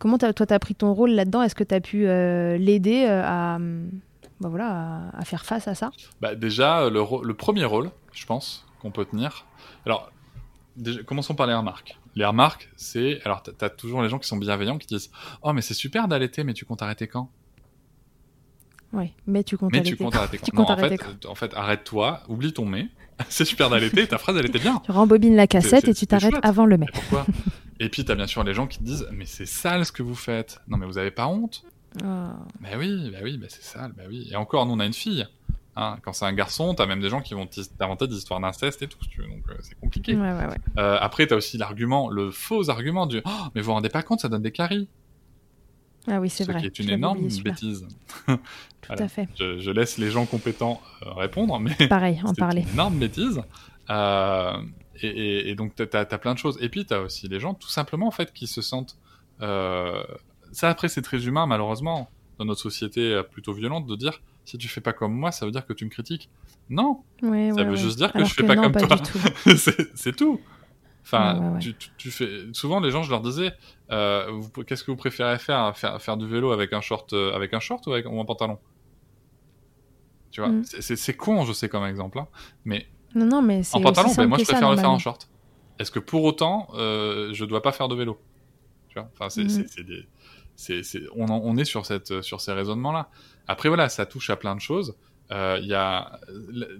[0.00, 1.42] comment toi t'as pris ton rôle là-dedans?
[1.42, 3.58] Est-ce que t'as pu euh, l'aider euh, à
[4.40, 5.90] bah à, faire face à ça?
[6.20, 9.44] Bah, déjà, le, rô- le premier rôle, je pense, qu'on peut tenir.
[9.84, 10.10] Alors,
[10.76, 11.98] déjà, commençons par les remarques.
[12.16, 13.20] Les remarques, c'est.
[13.24, 15.10] Alors, t'as toujours les gens qui sont bienveillants qui disent
[15.42, 17.30] Oh, mais c'est super d'allaiter, mais tu comptes arrêter quand?
[18.92, 19.90] Oui, mais tu comptes Mais arrêter.
[19.96, 22.88] tu comptes arrêter Tu Non, comptes en arrêter fait, en fait, arrête-toi, oublie ton mais.
[23.28, 24.80] c'est super d'allaiter, ta phrase, elle était bien.
[24.84, 26.86] Tu rembobines la cassette et tu t'arrêtes avant le mai.
[26.86, 27.26] Mais pourquoi?
[27.78, 30.02] Et puis, t'as bien sûr les gens qui te disent Mais c'est sale ce que
[30.02, 30.60] vous faites.
[30.68, 31.64] Non, mais vous avez pas honte
[32.02, 32.36] Ah.
[32.60, 34.28] Bah oui, bah oui, bah c'est sale, bah oui.
[34.30, 35.26] Et encore, nous, on a une fille.
[35.76, 37.46] Hein, quand c'est un garçon, t'as même des gens qui vont
[37.78, 40.14] t'inventer des histoires d'inceste et tout, si tu veux, donc euh, c'est compliqué.
[40.14, 40.56] Ouais, ouais, ouais.
[40.78, 44.02] Euh, après, t'as aussi l'argument, le faux argument du oh, mais vous vous rendez pas
[44.02, 44.88] compte, ça donne des caries.
[46.08, 46.60] Ah oui, c'est Ce vrai.
[46.60, 47.86] qui est une énorme oublié, bêtise.
[48.26, 48.38] Tout
[48.86, 49.04] Voilà.
[49.04, 49.28] à fait.
[49.38, 52.62] Je, je laisse les gens compétents euh, répondre, mais Pareil, en c'est parler.
[52.62, 53.42] une énorme bêtise.
[53.90, 54.52] Euh,
[55.02, 56.58] et, et- et donc, t'as as, plein de choses.
[56.60, 58.96] Et puis, t'as aussi les gens, tout simplement, en fait, qui se sentent.
[59.42, 60.02] euh,
[60.52, 64.68] Ça, après, c'est très humain, malheureusement, dans notre société plutôt violente, de dire si tu
[64.68, 66.28] fais pas comme moi, ça veut dire que tu me critiques.
[66.70, 67.76] Non, Ouais, Ça ouais, veut ouais.
[67.76, 68.96] juste dire que Alors je fais pas non, comme pas toi.
[69.94, 70.40] C'est tout.
[71.04, 71.56] Enfin.
[71.60, 72.44] Tu, tu- tu fais.
[72.52, 73.52] Souvent, les gens, je leur disais,
[73.90, 77.52] euh, qu'est-ce que vous préférez faire, faire Faire du vélo avec un short, euh, avec
[77.54, 78.58] un short ou avec ou un pantalon?
[80.30, 80.64] Tu vois, Mm.
[80.64, 82.28] c'est- con, je sais comme exemple, hein,
[82.64, 85.28] mais Non, non, mais en pantalon, simple moi, je ça, préfère le faire en short.
[85.80, 88.20] Est-ce que pour autant, euh, je dois pas faire de vélo?
[88.88, 90.08] Tu vois, enfin, c'est c'est- c'est des-
[90.54, 93.10] c'est- c'est- on, en- on est sur cette, sur ces raisonnements-là.
[93.48, 94.96] Après, voilà, ça touche à plein de choses.
[95.32, 96.20] Euh, Il y a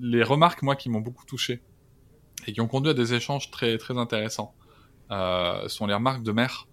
[0.00, 1.62] les remarques, moi, qui m'ont beaucoup touché
[2.46, 4.54] et qui ont conduit à des échanges très, très intéressants.
[5.12, 6.68] euh, sont les remarques de mères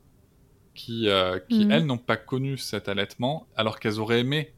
[0.77, 1.71] qui, euh, qui Mhm.
[1.71, 4.53] elles, n'ont pas connu cet allaitement alors qu'elles auraient aimé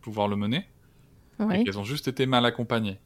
[0.00, 0.58] pouvoir le mener
[1.38, 1.64] et Oui.
[1.64, 3.00] qu'elles ont juste été mal accompagnées.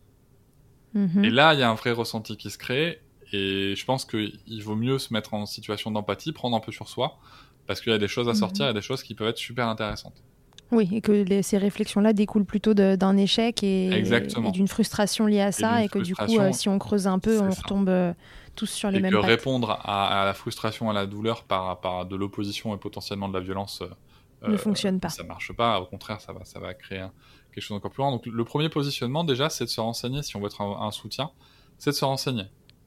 [0.92, 1.24] Mhm.
[1.24, 3.01] Et là, il y a un vrai ressenti qui se crée.
[3.32, 6.88] Et je pense qu'il vaut mieux se mettre en situation d'empathie, prendre un peu sur
[6.88, 7.18] soi,
[7.66, 9.28] parce qu'il y a des choses à sortir, il y a des choses qui peuvent
[9.28, 10.22] être super intéressantes.
[10.70, 15.40] Oui, et que les- ces réflexions-là découlent plutôt d'un échec et, et d'une frustration liée
[15.40, 18.12] à ça, et, que du coup, euh, si on creuse un peu, on retombe euh,
[18.55, 19.26] tous sur les et mêmes que pattes.
[19.26, 23.34] répondre à, à la frustration, à la douleur par, par de l'opposition et potentiellement de
[23.34, 25.09] la violence euh, Ne euh, fonctionne pas.
[25.09, 25.80] Ça marche pas.
[25.80, 27.12] Au contraire, ça va, ça va créer un-
[27.52, 28.12] quelque chose d'encore plus grand.
[28.12, 30.22] Donc, le premier positionnement, déjà, c'est de se renseigner.
[30.22, 31.30] Si on veut être un, un soutien,
[31.78, 32.44] c'est de se renseigner,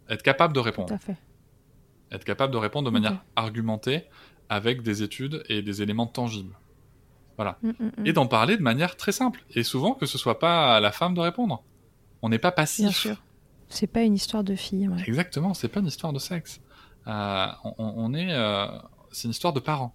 [0.09, 0.87] être capable de répondre.
[0.89, 1.15] Tout à fait.
[2.11, 4.05] être capable de répondre de manière argumentée
[4.49, 6.57] avec des études et des éléments tangibles.
[7.35, 7.57] Voilà.
[7.61, 8.05] Mm, mm, mm.
[8.07, 9.43] Et d'en parler de manière très simple.
[9.55, 11.63] Et souvent que ce soit pas à la femme de répondre.
[12.21, 12.95] On n'est pas Bien passif.
[12.97, 13.17] sûr.
[13.69, 14.87] C'est pas une histoire de fille.
[14.87, 15.03] Ouais.
[15.07, 16.61] Exactement, c'est pas une histoire de sexe.
[17.07, 18.67] Euh, on, on est, euh,
[19.11, 19.93] c'est une histoire de parents.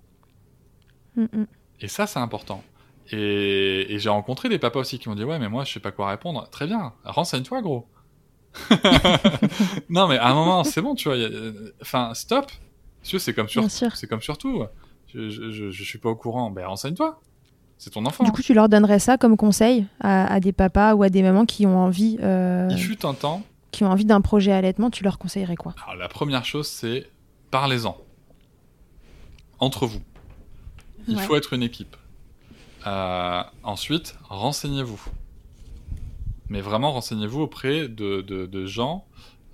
[1.17, 1.47] Mm, mm.
[1.81, 2.63] Et ça, c'est important.
[3.11, 5.81] Et, et j'ai rencontré des papas aussi qui m'ont dit ouais, mais moi, je sais
[5.81, 6.49] pas quoi répondre.
[6.51, 7.87] Très bien, renseigne-toi, gros.
[9.89, 11.17] non, mais à un moment, c'est bon, tu vois.
[11.17, 12.51] euh, Enfin, stop.
[13.03, 14.63] C'est comme sur, c'est comme sur tout.
[15.13, 16.51] Je, je, je, je suis pas au courant.
[16.51, 17.21] Ben, renseigne-toi.
[17.79, 18.23] C'est ton enfant.
[18.23, 21.23] Du coup, tu leur donnerais ça comme conseil à, à des papas ou à des
[21.23, 23.43] mamans qui ont envie, euh, Il fut un temps.
[23.73, 24.91] Qui ont envie d'un projet allaitement.
[24.91, 25.75] Tu leur conseillerais quoi?
[25.85, 27.11] Alors, la première chose, c'est
[27.51, 27.97] parlez-en.
[29.59, 30.03] Entre vous.
[31.09, 31.23] Il Ouais.
[31.25, 31.97] faut être une équipe.
[32.87, 35.01] Euh, ensuite, renseignez-vous.
[36.49, 39.07] Mais vraiment, renseignez-vous auprès de, de- de gens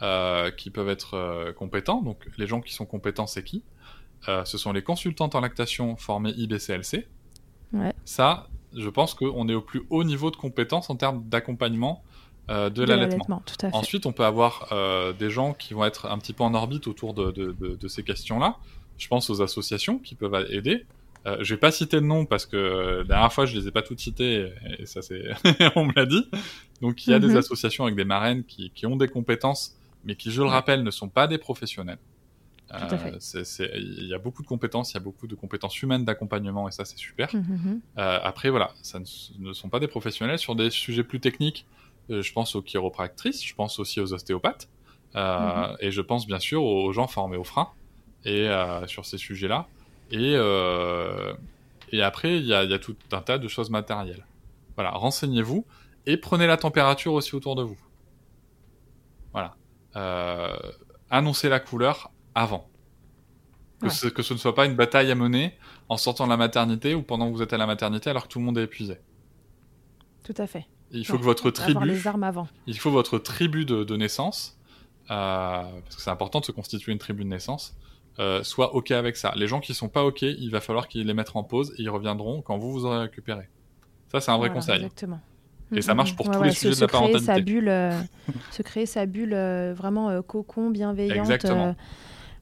[0.03, 2.03] euh, qui peuvent être euh, compétents.
[2.03, 3.63] Donc, les gens qui sont compétents, c'est qui?
[4.45, 7.07] Ce sont les consultantes en lactation formées IBCLC.
[7.73, 7.95] Ouais.
[8.05, 12.03] Ça, je pense qu'on est au plus haut niveau de compétence en termes d'accompagnement
[12.51, 13.43] euh, de, De l'allaitement.
[13.73, 16.87] Ensuite, on peut avoir euh, des gens qui vont être un petit peu en orbite
[16.87, 18.57] autour de, de- de- de ces questions-là.
[18.97, 20.85] Je pense aux associations qui peuvent aider.
[21.27, 23.67] Euh, je vais pas citer de nom parce que euh, la dernière fois je les
[23.67, 25.23] ai pas toutes citées et ça c'est
[25.77, 26.25] on me l'a dit.
[26.81, 27.27] Donc il y a Mhm.
[27.29, 29.75] des associations avec des marraines qui, qui ont des compétences
[30.05, 30.53] mais qui je le Ouais.
[30.55, 31.99] rappelle ne sont pas des professionnels.
[32.91, 36.73] Il y a beaucoup de compétences, il y a beaucoup de compétences humaines d'accompagnement et
[36.73, 37.35] ça c'est super.
[37.35, 37.81] Mhm, mhm.
[37.97, 39.05] Après, voilà, ça ne,
[39.39, 40.39] ne sont pas des professionnels.
[40.39, 41.67] Sur des sujets plus techniques,
[42.09, 44.69] je pense aux chiropractrices, je pense aussi aux ostéopathes,
[45.15, 47.69] euh, et je pense bien sûr aux gens formés au frein,
[48.25, 49.67] et euh, sur ces sujets-là.
[50.11, 51.35] Et, euh,
[51.93, 54.25] et après, il y a, il y a tout un tas de choses matérielles.
[54.75, 55.65] Voilà, renseignez-vous,
[56.07, 57.79] et prenez la température aussi autour de vous.
[59.33, 59.55] Voilà.
[59.97, 60.57] Euh,
[61.11, 62.69] annoncez la couleur avant.
[63.81, 63.91] Que, Ouais.
[63.91, 65.55] ce, que ce ne soit pas une bataille à mener
[65.89, 68.29] en sortant de la maternité ou pendant que vous êtes à la maternité alors que
[68.29, 68.99] tout le monde est épuisé.
[70.25, 70.67] Tout à fait.
[70.91, 71.19] Il faut Ouais.
[71.21, 72.49] que votre tribu, les armes avant.
[72.67, 74.59] il faut votre tribu de, de naissance,
[75.11, 77.77] euh, parce que c'est important de se constituer une tribu de naissance,
[78.19, 79.33] euh, soit ok avec ça.
[79.37, 81.83] Les gens qui sont pas ok, il va falloir qu'ils les mettent en pause et
[81.83, 83.49] ils reviendront quand vous vous aurez récupéré.
[84.11, 84.77] Ça c'est un vrai Voilà, conseil.
[84.77, 85.21] Exactement.
[85.71, 87.43] Et ça marche pour tous ouais, les sujets de la créer sa parentalité.
[87.43, 88.01] bulle, euh,
[88.51, 89.35] se créer sa bulle
[89.77, 91.77] vraiment cocon, bienveillante Exactement.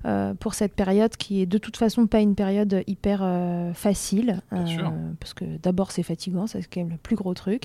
[0.04, 3.72] Euh, euh, pour cette période qui est de toute façon pas une période hyper euh,
[3.74, 4.40] facile.
[4.52, 4.92] Bien sûr.
[5.20, 7.64] Parce que d'abord c'est fatigant, c'est quand même le plus gros truc.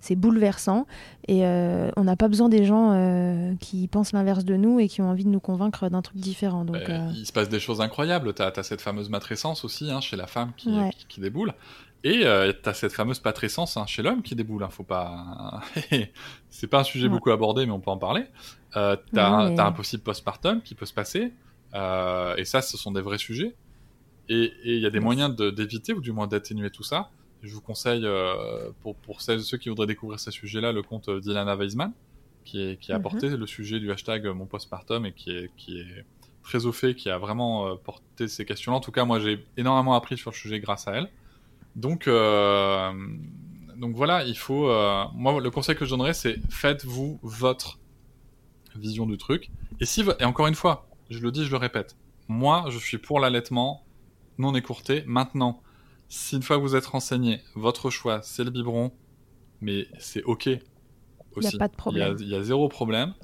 [0.00, 0.86] C'est bouleversant
[1.28, 4.88] et euh, on n'a pas besoin des gens euh, qui pensent l'inverse de nous et
[4.88, 6.64] qui ont envie de nous convaincre d'un truc différent.
[6.64, 8.32] Donc, Euh, euh, Il se passe des choses incroyables.
[8.34, 10.90] T'as as cette fameuse matrescence aussi hein, chez la femme qui, Ouais.
[10.90, 11.54] qui, qui déboule.
[12.02, 14.62] Et euh, t'as cette fameuse patrescence hein, chez l'homme qui déboule.
[14.62, 15.60] Hein, faut pas.
[16.50, 17.10] c'est pas un sujet Ouais.
[17.10, 18.24] beaucoup abordé, mais on peut en parler.
[18.76, 19.20] Euh, mais-
[19.56, 21.32] t'as un possible postpartum qui peut se passer.
[21.74, 23.54] Euh, et ça, ce sont des vrais sujets.
[24.28, 27.10] Et il y a des moyens de- d'éviter ou du moins d'atténuer tout ça.
[27.42, 31.08] Je vous conseille, euh, pour, pour celles ceux qui voudraient découvrir ces sujets-là, le compte
[31.10, 31.92] d'Ilana Weisman,
[32.44, 33.02] qui, est, qui a Mhm.
[33.02, 36.04] porté le sujet du hashtag mon postpartum et qui est, qui est
[36.42, 38.76] très au fait, qui a vraiment euh, porté ces questions-là.
[38.78, 41.08] En tout cas, moi, j'ai énormément appris sur le sujet grâce à elle.
[41.76, 42.92] Donc, euh,
[43.76, 44.68] donc voilà, il faut.
[44.68, 47.78] euh, moi, le conseil que je donnerais, c'est faites-vous votre
[48.76, 49.50] vision du truc.
[49.80, 51.96] Et si, et encore une fois, je le dis, je le répète.
[52.28, 53.84] Moi, je suis pour l'allaitement
[54.38, 55.02] non écourté.
[55.06, 55.62] Maintenant,
[56.08, 58.92] si une fois que vous êtes renseigné, votre choix, c'est le biberon,
[59.60, 60.48] mais c'est ok
[61.32, 61.58] aussi.
[61.58, 62.16] pas de problème.
[62.18, 63.14] Il y a, il y a zéro problème,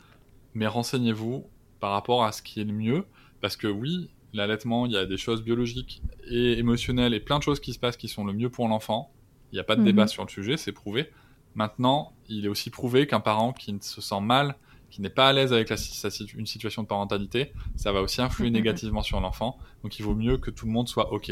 [0.55, 3.05] mais renseignez-vous par rapport à ce qui est le mieux,
[3.41, 7.43] parce que oui, l'allaitement, il y a des choses biologiques et émotionnelles et plein de
[7.43, 9.12] choses qui se passent qui sont le mieux pour l'enfant.
[9.53, 9.87] Il n'y a pas de Mhm.
[9.87, 11.11] débat sur le sujet, c'est prouvé.
[11.55, 14.57] Maintenant, il est aussi prouvé qu'un parent qui ne se sent mal,
[14.91, 18.01] qui n'est pas à l'aise avec la, sa situ- une situation de parentalité, ça va
[18.03, 19.59] aussi influer négativement sur l'enfant.
[19.82, 21.28] Donc il vaut mieux que tout le monde soit OK.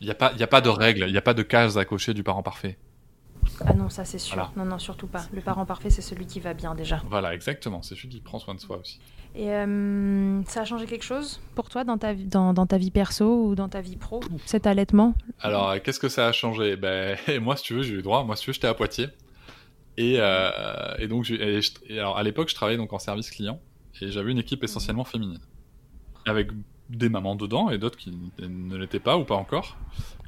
[0.00, 1.42] Il n'y a, pas- il y a pas de règles, il n'y a pas de
[1.42, 2.78] case à cocher du parent parfait.
[3.66, 4.36] Ah non, ça c'est sûr.
[4.36, 4.52] Voilà.
[4.56, 5.24] Non, non, surtout pas.
[5.32, 7.02] Le parent parfait, c'est celui qui va bien déjà.
[7.08, 7.82] Voilà, exactement.
[7.82, 8.98] C'est celui qui prend soin de soi aussi.
[9.34, 12.78] Et euh, ça a changé quelque chose pour toi dans ta, vie- dans, dans ta
[12.78, 15.14] vie perso ou dans ta vie pro, cet allaitement?
[15.40, 16.76] Alors, euh, qu'est-ce que ça a changé?
[16.76, 18.24] Ben, moi, si tu veux, j'ai eu droit.
[18.24, 19.08] Moi, si tu veux, j'étais à Poitiers.
[20.02, 23.30] Et, euh, et donc, et je- et alors, à l'époque, je travaillais donc en service
[23.30, 23.60] client.
[24.00, 25.40] Et j'avais une équipe essentiellement féminine.
[26.26, 26.48] Avec
[26.88, 29.76] des mamans dedans et d'autres qui ne l'étaient pas ou pas encore.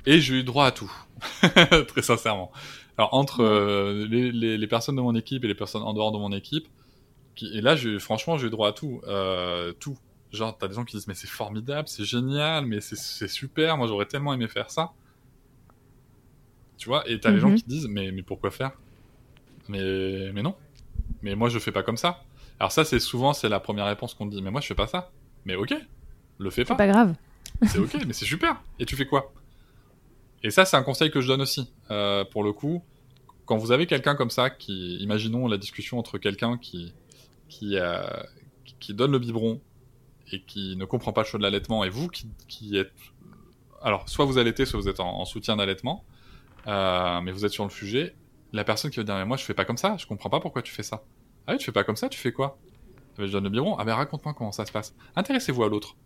[0.04, 0.92] Et j'ai eu droit à tout.
[1.88, 2.50] Très sincèrement.
[2.98, 6.12] Alors, entre euh, les, les- les personnes de mon équipe et les personnes en dehors
[6.12, 6.66] de mon équipe,
[7.34, 9.00] qui, et là, franchement, j'ai eu droit à tout.
[9.06, 9.96] Euh, tout.
[10.32, 13.86] Genre, t'as des gens qui disent, mais c'est formidable, c'est génial, mais c'est- super, moi
[13.86, 14.92] j'aurais tellement aimé faire ça.
[16.78, 17.56] Tu vois, et t'as les gens Mhm.
[17.56, 18.72] qui disent, mais, mais pourquoi faire?
[19.68, 20.54] Mais, mais non.
[21.22, 22.22] Mais moi je fais pas comme ça.
[22.58, 24.74] Alors ça, c'est souvent, c'est la première réponse qu'on te dit, mais moi je fais
[24.74, 25.10] pas ça.
[25.44, 25.74] Mais ok,
[26.38, 26.76] le fais C'est pas.
[26.76, 27.14] pas grave.
[27.66, 28.62] C'est ok, mais c'est super.
[28.78, 29.32] Et tu fais quoi?
[30.42, 31.72] Et ça, c'est un conseil que je donne aussi.
[31.90, 32.82] Euh, pour le coup,
[33.46, 36.92] quand vous avez quelqu'un comme ça, qui, imaginons la discussion entre quelqu'un qui,
[37.48, 38.02] qui, euh,
[38.80, 39.60] qui donne le biberon
[40.32, 42.92] et qui ne comprend pas le choix de l'allaitement, et vous qui, qui êtes...
[43.82, 46.04] Alors, soit vous allaitez, soit vous êtes en, en soutien d'allaitement,
[46.66, 48.14] euh, mais vous êtes sur le sujet,
[48.53, 50.62] la personne qui dire, mais moi je fais pas comme ça, je comprends pas pourquoi
[50.62, 51.03] tu fais ça.
[51.46, 52.59] Ah oui, tu fais pas comme ça, tu fais quoi?
[53.18, 54.94] Je donne le biberon, ah ben raconte-moi comment ça se passe.
[55.16, 55.96] Intéressez-vous à l'autre.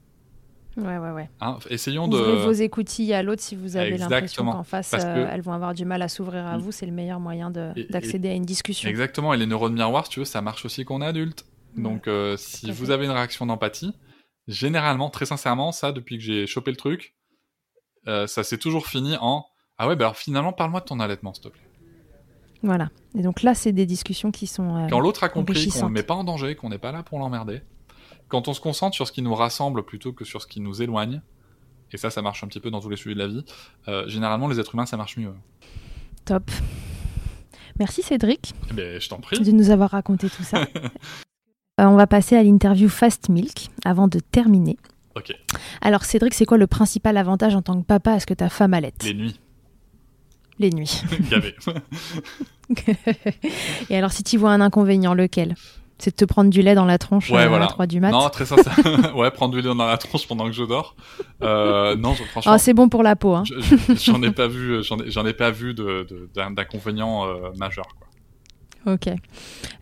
[0.76, 1.30] Ouais, ouais, ouais.
[1.40, 2.44] Hein, essayons Ouvrez de...
[2.44, 5.72] vos écoutilles à l'autre si vous avez l'impression qu'en face, que- euh, elles vont avoir
[5.72, 6.60] du mal à s'ouvrir à Mm.
[6.60, 6.72] vous.
[6.72, 8.88] C'est le meilleur moyen Et- d'accéder à une discussion.
[8.90, 11.46] Exactement, et les neurones miroirs, si tu veux, ça marche aussi qu'on est adulte.
[11.76, 11.82] Ouais.
[11.82, 12.92] Donc, euh, si vous fait.
[12.92, 13.94] avez une réaction d'empathie,
[14.48, 17.14] généralement, très sincèrement, ça, depuis que j'ai chopé le truc,
[18.06, 19.46] euh, ça s'est toujours fini en
[19.78, 21.60] Ah ouais, bah alors finalement, parle-moi de ton allaitement, s'il te plaît.
[22.62, 22.88] Voilà.
[23.16, 24.76] Et donc là, c'est des discussions qui sont.
[24.76, 26.92] euh, Quand l'autre a compris qu'on ne le met pas en danger, qu'on n'est pas
[26.92, 27.60] là pour l'emmerder,
[28.28, 30.82] quand on se concentre sur ce qui nous rassemble plutôt que sur ce qui nous
[30.82, 31.20] éloigne,
[31.92, 33.44] et ça, ça marche un petit peu dans tous les sujets de la vie,
[33.88, 35.32] euh, généralement, les êtres humains, ça marche mieux.
[36.24, 36.50] top.
[37.78, 39.38] Merci Cédric Eh ben, je t'en prie.
[39.38, 40.66] de nous avoir raconté tout ça.
[41.78, 44.78] Euh, on va passer à l'interview Fast Milk avant de terminer.
[45.14, 45.30] Ok,
[45.82, 48.48] Alors Cédric, c'est quoi le principal avantage en tant que papa à ce que ta
[48.48, 49.38] femme allaite les nuits,
[50.58, 51.02] Les nuits.
[51.30, 51.54] gavé.
[53.90, 55.54] Et alors si tu vois un inconvénient, lequel?
[55.98, 57.64] C'est de te prendre du lait dans la tronche Ouais, euh, voilà.
[57.64, 58.10] à 3 du mat?
[58.10, 58.76] Non, très sincère.
[59.16, 60.94] ouais, prendre du lait dans la tronche pendant que je dors.
[61.42, 63.34] Euh, non, je- franchement, Oh, c'est bon pour la peau.
[63.34, 63.44] Hein.
[63.46, 63.54] je-
[63.94, 67.86] je- j'en ai pas vu, j'en ai, pas vu de, de- d'un- d'inconvénient euh, majeur.
[67.98, 68.05] Quoi.
[68.86, 69.08] Ok.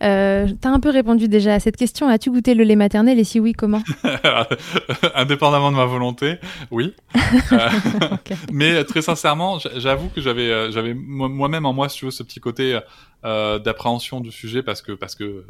[0.03, 2.07] Euh, T'as un peu répondu déjà à cette question.
[2.07, 3.81] As-tu goûté le lait maternel et si oui, comment
[5.15, 6.35] Indépendamment de ma volonté,
[6.71, 6.93] oui.
[7.51, 7.69] Euh.
[8.51, 12.11] Mais très sincèrement, j'avoue que j'avais, euh, j'avais moi- moi-même en moi, si tu veux,
[12.11, 12.79] ce petit côté
[13.23, 15.43] euh, d'appréhension du sujet parce que parce que euh,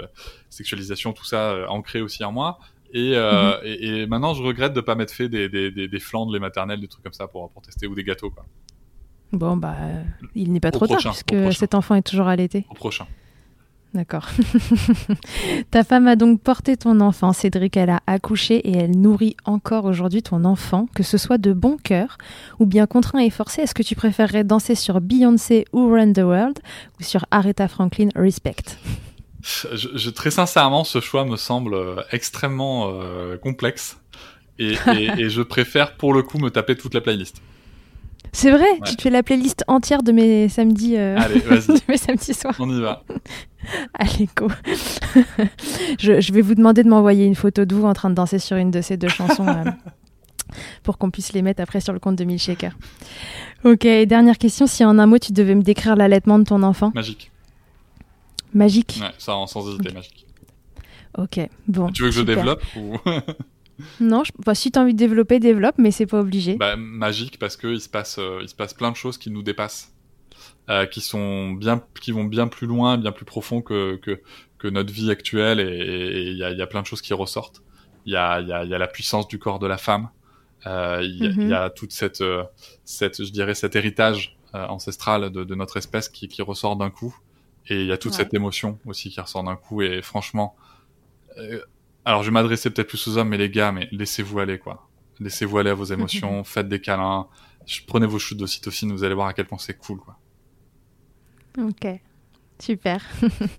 [0.49, 2.59] sexualisation, tout ça ancré aussi en moi.
[2.93, 5.99] Et, euh, et, et maintenant, je regrette de pas m'être fait des, des, des, des
[5.99, 8.45] flancs de lait maternel, des trucs comme ça pour, pour tester ou des gâteaux quoi.
[9.31, 9.75] Bon, bah,
[10.35, 12.65] il n'est pas Au trop prochain, tard puisque cet enfant est toujours allaité.
[12.69, 13.05] Au prochain.
[13.95, 14.27] D'accord.
[15.71, 17.77] Ta femme a donc porté ton enfant, Cédric.
[17.77, 21.77] Elle a accouché et elle nourrit encore aujourd'hui ton enfant, que ce soit de bon
[21.81, 22.17] cœur
[22.59, 23.61] ou bien contraint et forcé.
[23.61, 26.59] Est-ce que tu préférerais danser sur Beyoncé ou Run the World
[26.99, 28.55] ou sur Aretha Franklin Respect?
[29.75, 33.99] Je, je- très sincèrement, ce choix me semble euh, extrêmement euh, complexe.
[34.57, 37.43] Et, et, et je préfère pour le coup me taper toute la playlist.
[38.35, 41.95] C'est vrai, tu te fais la playlist entière de mes samedis, euh, Allez, de mes
[41.95, 42.53] samedis soirs.
[42.59, 43.01] on y va.
[43.93, 44.49] Allez, go.
[45.99, 48.37] je, je vais vous demander de m'envoyer une photo de vous en train de danser
[48.39, 49.63] sur une de ces deux chansons euh,
[50.83, 52.73] pour qu'on puisse les mettre après sur le compte de Milkshaker.
[53.63, 54.67] Ok, dernière question.
[54.67, 56.91] Si en un mot tu devais me décrire l'allaitement de ton enfant?
[56.93, 57.31] Magique.
[58.53, 58.99] Magique?
[59.01, 60.25] Ouais, ça en sans hésiter, magique.
[61.17, 61.89] Ok, bon.
[61.89, 62.97] Tu veux que je développe ou?
[63.99, 64.31] Non, je...
[64.45, 66.55] bah, si tu as envie de développer, développe, mais c'est pas obligé.
[66.55, 69.29] bah, magique parce que il se passe euh, il se passe plein de choses qui
[69.31, 69.93] nous dépassent,
[70.69, 74.21] euh, qui sont bien qui vont bien plus loin, bien plus profond que que,
[74.57, 77.13] que notre vie actuelle et il y a il y a plein de choses qui
[77.13, 77.61] ressortent.
[78.05, 80.09] Il y a y a y a la puissance du corps de la femme.
[80.67, 81.41] Euh, Il y, a- Mhm.
[81.41, 82.23] il y a toute cette
[82.85, 87.13] cette je dirais cet héritage ancestral de, de notre espèce qui qui ressort d'un coup
[87.67, 88.17] et il y a toute Ouais.
[88.19, 90.55] cette émotion aussi qui ressort d'un coup et franchement
[92.05, 94.87] alors je vais m'adresser peut-être plus aux hommes mais les gars mais laissez-vous aller quoi
[95.19, 97.27] laissez-vous aller à vos émotions faites des câlins
[97.87, 100.17] prenez vos shoots d'ocytocine vous allez voir à quel point c'est cool quoi
[101.57, 101.87] Ok,
[102.59, 103.01] super.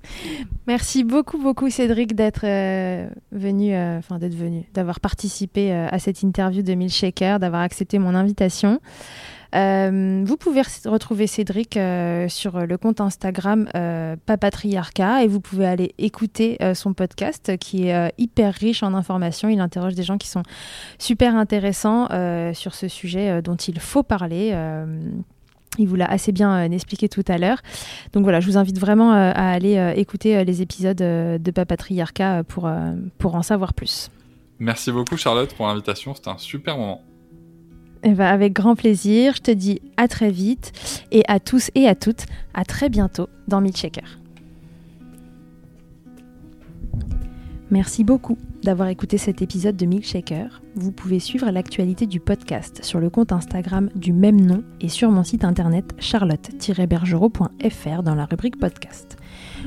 [0.66, 5.98] Merci beaucoup, beaucoup Cédric d'être euh, venu, euh, enfin d'être venu, d'avoir participé euh, à
[5.98, 8.80] cette interview de Milkshaker, d'avoir accepté mon invitation.
[9.54, 15.40] Euh, vous pouvez re- retrouver Cédric euh, sur le compte Instagram euh, Papatriarcat et vous
[15.40, 19.48] pouvez aller écouter euh, son podcast qui est hyper riche en informations.
[19.48, 20.42] Il interroge des gens qui sont
[20.98, 22.08] super intéressants
[22.54, 24.54] sur ce sujet dont il faut parler.
[25.78, 27.60] il vous l'a assez bien expliqué tout à l'heure.
[28.12, 32.68] Donc voilà, je vous invite vraiment à aller écouter les épisodes de Papatriarcat euh, pour,
[33.18, 34.10] pour en savoir plus.
[34.58, 37.02] merci beaucoup Charlotte pour l'invitation c'était un super moment
[38.08, 40.70] Eh ben, avec grand plaisir, je te dis à très vite
[41.10, 44.20] et à tous et à toutes, à très bientôt dans Milkshaker.
[47.72, 50.62] Merci beaucoup d'avoir écouté cet épisode de Milkshaker.
[50.76, 55.10] Vous pouvez suivre l'actualité du podcast sur le compte Instagram du même nom et sur
[55.10, 59.16] mon site internet charlotte-bergerot.fr dans la rubrique podcast.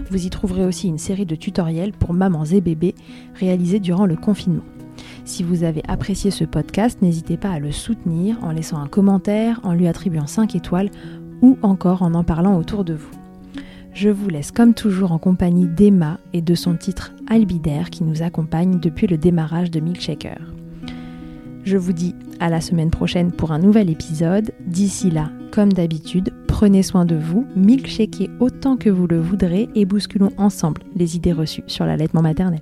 [0.09, 2.95] Vous y trouverez aussi une série de tutoriels pour mamans et bébés
[3.35, 4.63] réalisés durant le confinement.
[5.29, 9.59] Si vous avez apprécié ce podcast, n'hésitez pas à le soutenir en laissant un commentaire,
[9.61, 10.89] en lui attribuant 5 étoiles
[11.43, 13.11] ou encore en en parlant autour de vous.
[13.93, 18.23] Je vous laisse comme toujours en compagnie d'Emma et de son titre Albidaire qui nous
[18.23, 20.39] accompagne depuis le démarrage de Milkshaker.
[21.63, 24.51] Je vous dis à la semaine prochaine pour un nouvel épisode.
[24.65, 29.85] D'ici là, comme d'habitude, prenez soin de vous, milkshakez autant que vous le voudrez et
[29.85, 32.61] bousculons ensemble les idées reçues sur l'allaitement maternel.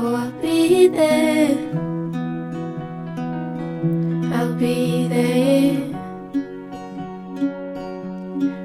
[0.00, 1.58] Oh, I'll be there.
[4.32, 5.74] I'll be there.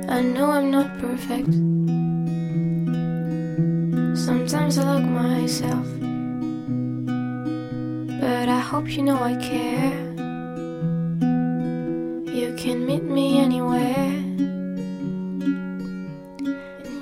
[0.10, 1.52] I know I'm not perfect.
[4.16, 5.88] Sometimes I look myself.
[8.22, 9.98] But I hope you know I care.
[12.40, 14.14] You can meet me anywhere.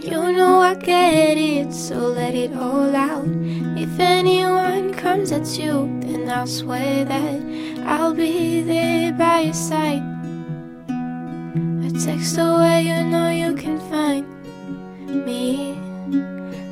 [0.09, 3.40] You know I get it, so let it all out.
[3.93, 7.41] If anyone comes at you, then I'll swear that
[7.85, 10.01] I'll be there by your side.
[10.87, 14.25] A text away, you know you can find
[15.25, 15.73] me.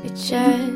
[0.05, 0.68] It just